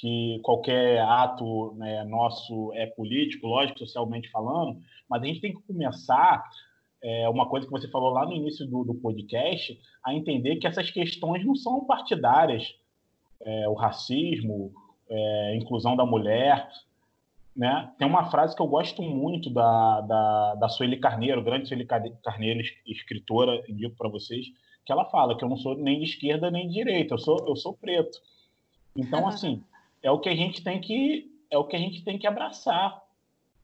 [0.00, 4.78] que qualquer ato né, nosso é político, lógico, socialmente falando,
[5.08, 6.44] mas a gente tem que começar,
[7.02, 10.66] é, uma coisa que você falou lá no início do, do podcast, a entender que
[10.66, 12.74] essas questões não são partidárias.
[13.40, 14.72] É, o racismo,
[15.08, 16.68] é, inclusão da mulher,
[17.56, 17.90] Né?
[17.98, 22.60] Tem uma frase que eu gosto muito da, da, da Sueli Carneiro, grande Sueli Carneiro,
[22.86, 24.46] escritora, digo para vocês,
[24.86, 27.44] que ela fala que eu não sou nem de esquerda nem de direita, eu sou,
[27.48, 28.20] eu sou preto.
[28.96, 29.60] Então, assim,
[30.02, 33.02] é o que a gente tem que é o que a gente tem que abraçar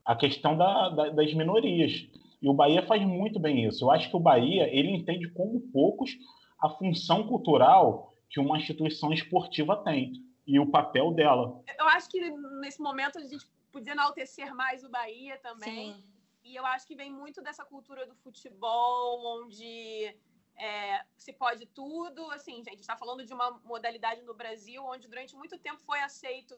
[0.04, 2.06] a questão da, da, das minorias.
[2.40, 3.84] E o Bahia faz muito bem isso.
[3.84, 6.10] Eu acho que o Bahia ele entende como poucos
[6.60, 10.12] a função cultural que uma instituição esportiva tem
[10.46, 11.62] e o papel dela.
[11.78, 12.20] Eu acho que
[12.60, 15.94] nesse momento a gente podia enaltecer mais o Bahia também.
[15.94, 16.04] Sim.
[16.44, 20.14] E eu acho que vem muito dessa cultura do futebol, onde
[20.56, 22.30] é, se pode tudo.
[22.30, 26.56] Assim, gente, está falando de uma modalidade no Brasil onde durante muito tempo foi aceito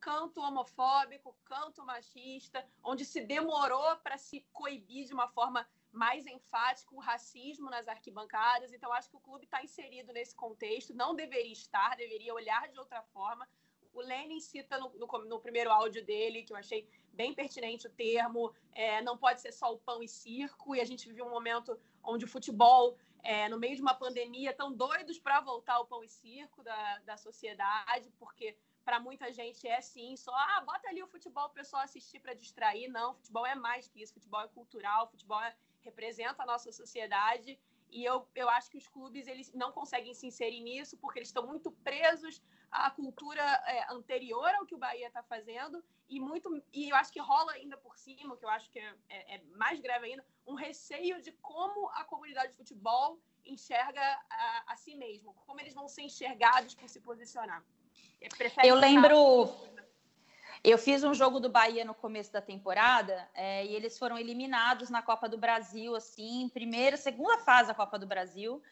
[0.00, 6.94] canto homofóbico, canto machista, onde se demorou para se coibir de uma forma mais enfática
[6.94, 8.72] o racismo nas arquibancadas.
[8.72, 12.78] Então, acho que o clube está inserido nesse contexto, não deveria estar, deveria olhar de
[12.78, 13.46] outra forma.
[13.92, 17.90] O Lenin cita no, no, no primeiro áudio dele, que eu achei bem pertinente o
[17.90, 21.28] termo, é, não pode ser só o pão e circo, e a gente vive um
[21.28, 25.86] momento onde o futebol, é, no meio de uma pandemia, estão doidos para voltar ao
[25.86, 30.88] pão e circo da, da sociedade, porque para muita gente é sim, só ah, bota
[30.88, 32.88] ali o futebol o pessoal assistir para distrair.
[32.88, 37.58] Não, futebol é mais que isso, futebol é cultural, futebol é, representa a nossa sociedade.
[37.90, 41.28] E eu, eu acho que os clubes eles não conseguem se inserir nisso porque eles
[41.28, 42.40] estão muito presos
[42.70, 47.12] à cultura é, anterior ao que o Bahia está fazendo e muito e eu acho
[47.12, 50.24] que rola ainda por cima, que eu acho que é, é, é, mais grave ainda,
[50.46, 55.74] um receio de como a comunidade de futebol enxerga a, a si mesmo, como eles
[55.74, 57.64] vão ser enxergados por se posicionar.
[58.64, 59.48] Eu lembro.
[60.62, 64.90] Eu fiz um jogo do Bahia no começo da temporada é, e eles foram eliminados
[64.90, 68.62] na Copa do Brasil, assim, primeira, segunda fase da Copa do Brasil.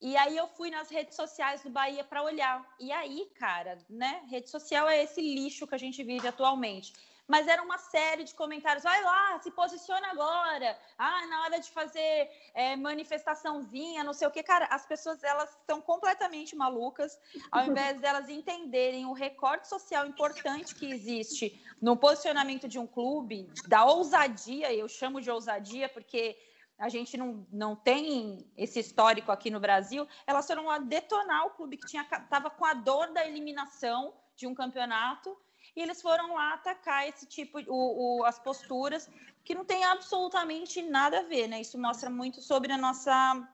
[0.00, 2.64] E aí eu fui nas redes sociais do Bahia para olhar.
[2.78, 4.22] E aí, cara, né?
[4.28, 6.92] Rede social é esse lixo que a gente vive atualmente
[7.28, 8.82] mas era uma série de comentários.
[8.82, 10.76] Vai lá, se posiciona agora.
[10.96, 14.42] Ah, na hora de fazer é, manifestaçãozinha, não sei o que.
[14.42, 17.18] Cara, as pessoas elas estão completamente malucas.
[17.52, 23.46] Ao invés delas entenderem o recorte social importante que existe no posicionamento de um clube,
[23.68, 26.34] da ousadia, eu chamo de ousadia porque
[26.78, 31.50] a gente não, não tem esse histórico aqui no Brasil, elas foram a detonar o
[31.50, 35.36] clube que estava com a dor da eliminação de um campeonato
[35.74, 39.10] e eles foram lá atacar esse tipo, o, o, as posturas
[39.44, 41.60] que não tem absolutamente nada a ver, né?
[41.60, 43.48] Isso mostra muito sobre a nossa,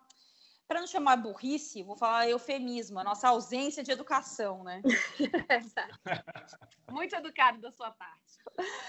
[0.66, 4.80] para não chamar burrice, vou falar eufemismo, a nossa ausência de educação, né?
[6.90, 8.14] muito educado da sua parte.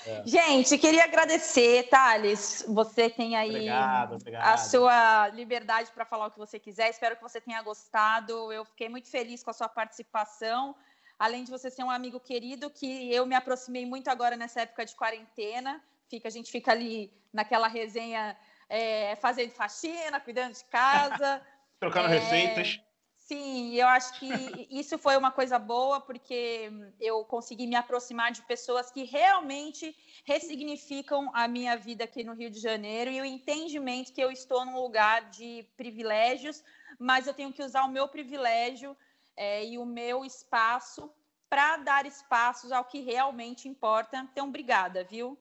[0.06, 0.24] É.
[0.26, 2.64] Gente, queria agradecer, Thales.
[2.68, 4.54] Você tem aí obrigado, obrigado.
[4.54, 6.90] a sua liberdade para falar o que você quiser.
[6.90, 8.54] Espero que você tenha gostado.
[8.54, 10.76] Eu fiquei muito feliz com a sua participação
[11.18, 14.86] além de você ser um amigo querido, que eu me aproximei muito agora nessa época
[14.86, 15.82] de quarentena.
[16.10, 18.38] Fica, a gente fica ali naquela resenha
[18.70, 21.42] é, fazendo faxina, cuidando de casa.
[21.80, 22.80] Trocando é, receitas.
[23.18, 24.30] Sim, eu acho que
[24.70, 26.70] isso foi uma coisa boa, porque
[27.00, 29.96] eu consegui me aproximar de pessoas que realmente
[30.26, 34.64] ressignificam a minha vida aqui no Rio de Janeiro e o entendimento que eu estou
[34.64, 36.64] num lugar de privilégios,
[37.00, 38.96] mas eu tenho que usar o meu privilégio
[39.36, 41.12] é, e o meu espaço
[41.50, 44.18] para dar espaços ao que realmente importa.
[44.32, 45.36] Então, obrigada, viu?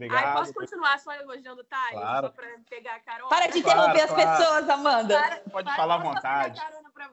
[0.00, 0.24] Obrigado.
[0.24, 1.92] Ai, posso continuar só elogiando o Thay?
[1.92, 2.26] Claro.
[2.28, 3.28] Só para pegar a carona?
[3.28, 4.38] Para de interromper claro, as claro.
[4.38, 5.20] pessoas, Amanda.
[5.20, 6.60] Para, Pode para, falar à vontade.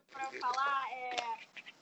[0.09, 1.15] Para falar, é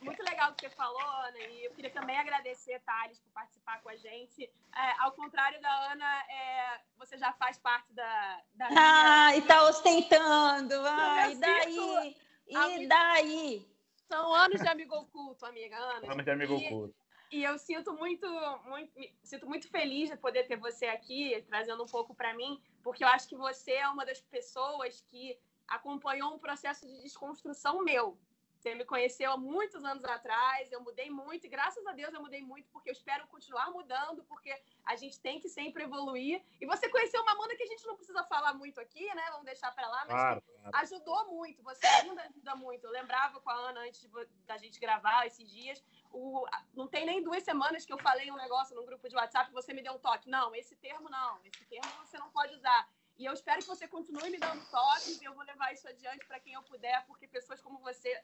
[0.01, 3.81] muito legal o que você falou, Ana, e eu queria também agradecer, Thales, por participar
[3.81, 4.43] com a gente.
[4.43, 8.41] É, ao contrário da Ana, é, você já faz parte da.
[8.55, 9.37] da ah, minha...
[9.37, 10.73] e tá ostentando.
[10.87, 12.17] Ah, e daí?
[12.47, 13.75] E daí?
[14.07, 16.11] São anos de amigo oculto, amiga Ana.
[16.11, 17.04] Anos de amigo e, oculto.
[17.35, 18.25] E eu sinto muito,
[18.63, 23.03] muito, sinto muito feliz de poder ter você aqui, trazendo um pouco para mim, porque
[23.03, 28.17] eu acho que você é uma das pessoas que acompanhou um processo de desconstrução meu.
[28.55, 32.21] Você me conheceu há muitos anos atrás, eu mudei muito, e graças a Deus eu
[32.21, 34.51] mudei muito, porque eu espero continuar mudando, porque
[34.85, 36.41] a gente tem que sempre evoluir.
[36.59, 39.23] E você conheceu uma Amanda que a gente não precisa falar muito aqui, né?
[39.31, 40.77] Vamos deixar para lá, mas claro, claro.
[40.77, 41.61] ajudou muito.
[41.63, 42.85] Você ainda ajuda muito.
[42.85, 44.09] Eu lembrava com a Ana antes
[44.47, 45.83] da gente gravar esses dias.
[46.17, 49.49] O, não tem nem duas semanas que eu falei um negócio num grupo de WhatsApp
[49.49, 50.29] e você me deu um toque.
[50.29, 52.87] Não, esse termo não, esse termo você não pode usar.
[53.17, 56.25] E eu espero que você continue me dando toques e eu vou levar isso adiante
[56.25, 58.17] para quem eu puder, porque pessoas como você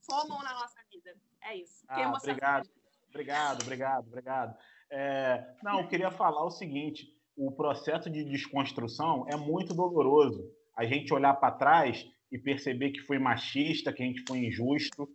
[0.00, 1.14] somam na nossa vida.
[1.40, 1.84] É isso.
[1.88, 2.68] Ah, obrigado.
[3.08, 4.58] Obrigado, obrigado, obrigado.
[4.90, 10.52] É, não, eu queria falar o seguinte: o processo de desconstrução é muito doloroso.
[10.76, 15.08] A gente olhar para trás e perceber que foi machista, que a gente foi injusto,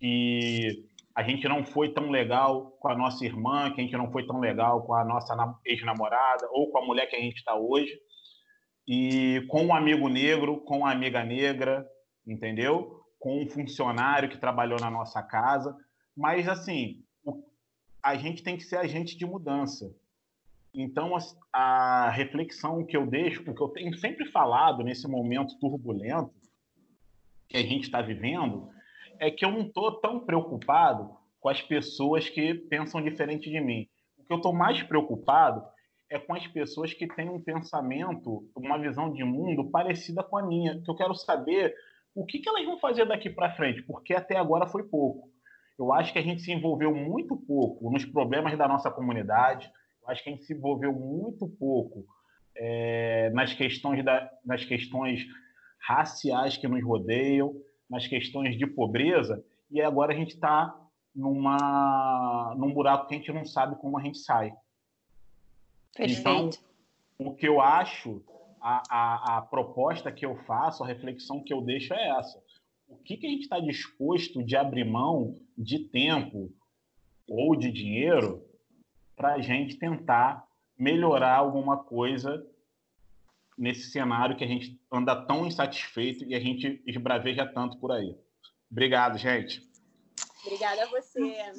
[0.00, 0.84] e
[1.16, 4.26] a gente não foi tão legal com a nossa irmã, que a gente não foi
[4.26, 7.98] tão legal com a nossa ex-namorada ou com a mulher que a gente está hoje.
[8.86, 11.88] E com um amigo negro, com uma amiga negra,
[12.26, 13.00] entendeu?
[13.18, 15.74] Com um funcionário que trabalhou na nossa casa.
[16.14, 17.02] Mas, assim,
[18.02, 19.90] a gente tem que ser agente de mudança.
[20.74, 21.16] Então,
[21.50, 26.30] a, reflexão que eu deixo, o que eu tenho sempre falado nesse momento turbulento
[27.48, 28.68] que a gente está vivendo,
[29.18, 33.88] é que eu não estou tão preocupado com as pessoas que pensam diferente de mim.
[34.18, 35.64] O que eu estou mais preocupado
[36.10, 40.46] é com as pessoas que têm um pensamento, uma visão de mundo parecida com a
[40.46, 41.74] minha, que eu quero saber
[42.14, 45.28] o que, que elas vão fazer daqui para frente, porque até agora foi pouco.
[45.78, 49.70] Eu acho que a gente se envolveu muito pouco nos problemas da nossa comunidade,
[50.02, 52.06] eu acho que a gente se envolveu muito pouco
[52.56, 55.26] é, nas, questões da, nas questões
[55.80, 57.54] raciais que nos rodeiam,
[57.88, 60.74] nas questões de pobreza, e agora a gente está
[61.14, 64.52] numa num buraco que a gente não sabe como a gente sai.
[65.94, 66.20] Perfeito.
[66.20, 66.50] Então,
[67.18, 68.22] o que eu acho,
[68.60, 72.42] a, a, a, proposta que eu faço, a reflexão que eu deixo é essa.
[72.86, 76.52] O que, que a gente está disposto de abrir mão de tempo
[77.28, 78.44] ou de dinheiro
[79.16, 80.46] para a gente tentar
[80.78, 82.46] melhorar alguma coisa
[83.56, 88.16] nesse cenário que a gente anda tão insatisfeito e a gente esbraveja tanto por aí.
[88.70, 89.62] Obrigado, gente.
[90.44, 91.52] Obrigada a você.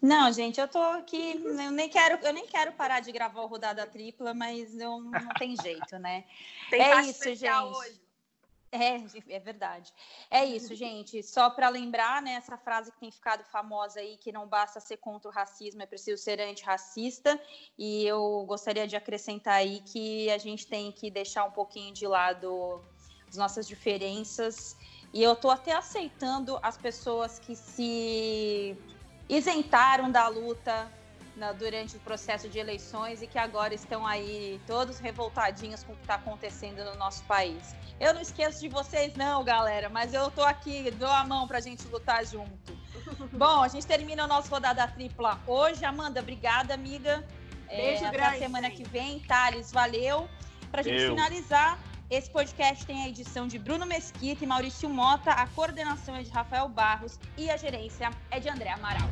[0.00, 3.46] Não, gente, eu tô aqui, eu nem quero, eu nem quero parar de gravar o
[3.46, 6.24] rodada tripla, mas eu, não tem jeito, né?
[6.68, 7.48] Tem é isso, gente.
[7.48, 8.01] Hoje.
[9.28, 9.92] É, é verdade.
[10.30, 11.22] É isso, gente.
[11.22, 14.96] Só para lembrar, né, essa frase que tem ficado famosa aí, que não basta ser
[14.96, 17.38] contra o racismo, é preciso ser antirracista.
[17.78, 22.06] E eu gostaria de acrescentar aí que a gente tem que deixar um pouquinho de
[22.06, 22.82] lado
[23.28, 24.74] as nossas diferenças.
[25.12, 28.74] E eu tô até aceitando as pessoas que se
[29.28, 30.90] isentaram da luta
[31.36, 35.96] na, durante o processo de eleições e que agora estão aí todos revoltadinhos com o
[35.96, 37.74] que está acontecendo no nosso país.
[38.00, 41.60] Eu não esqueço de vocês, não, galera, mas eu tô aqui, dou a mão pra
[41.60, 42.76] gente lutar junto.
[43.32, 45.84] Bom, a gente termina a nossa rodada tripla hoje.
[45.84, 47.26] Amanda, obrigada, amiga.
[47.68, 48.26] Beijo é, grande.
[48.26, 49.20] Até a semana que vem.
[49.20, 50.28] Thales, valeu.
[50.70, 51.10] Pra gente eu.
[51.10, 51.78] finalizar,
[52.10, 56.30] esse podcast tem a edição de Bruno Mesquita e Maurício Mota, a coordenação é de
[56.30, 59.08] Rafael Barros e a gerência é de André Amaral.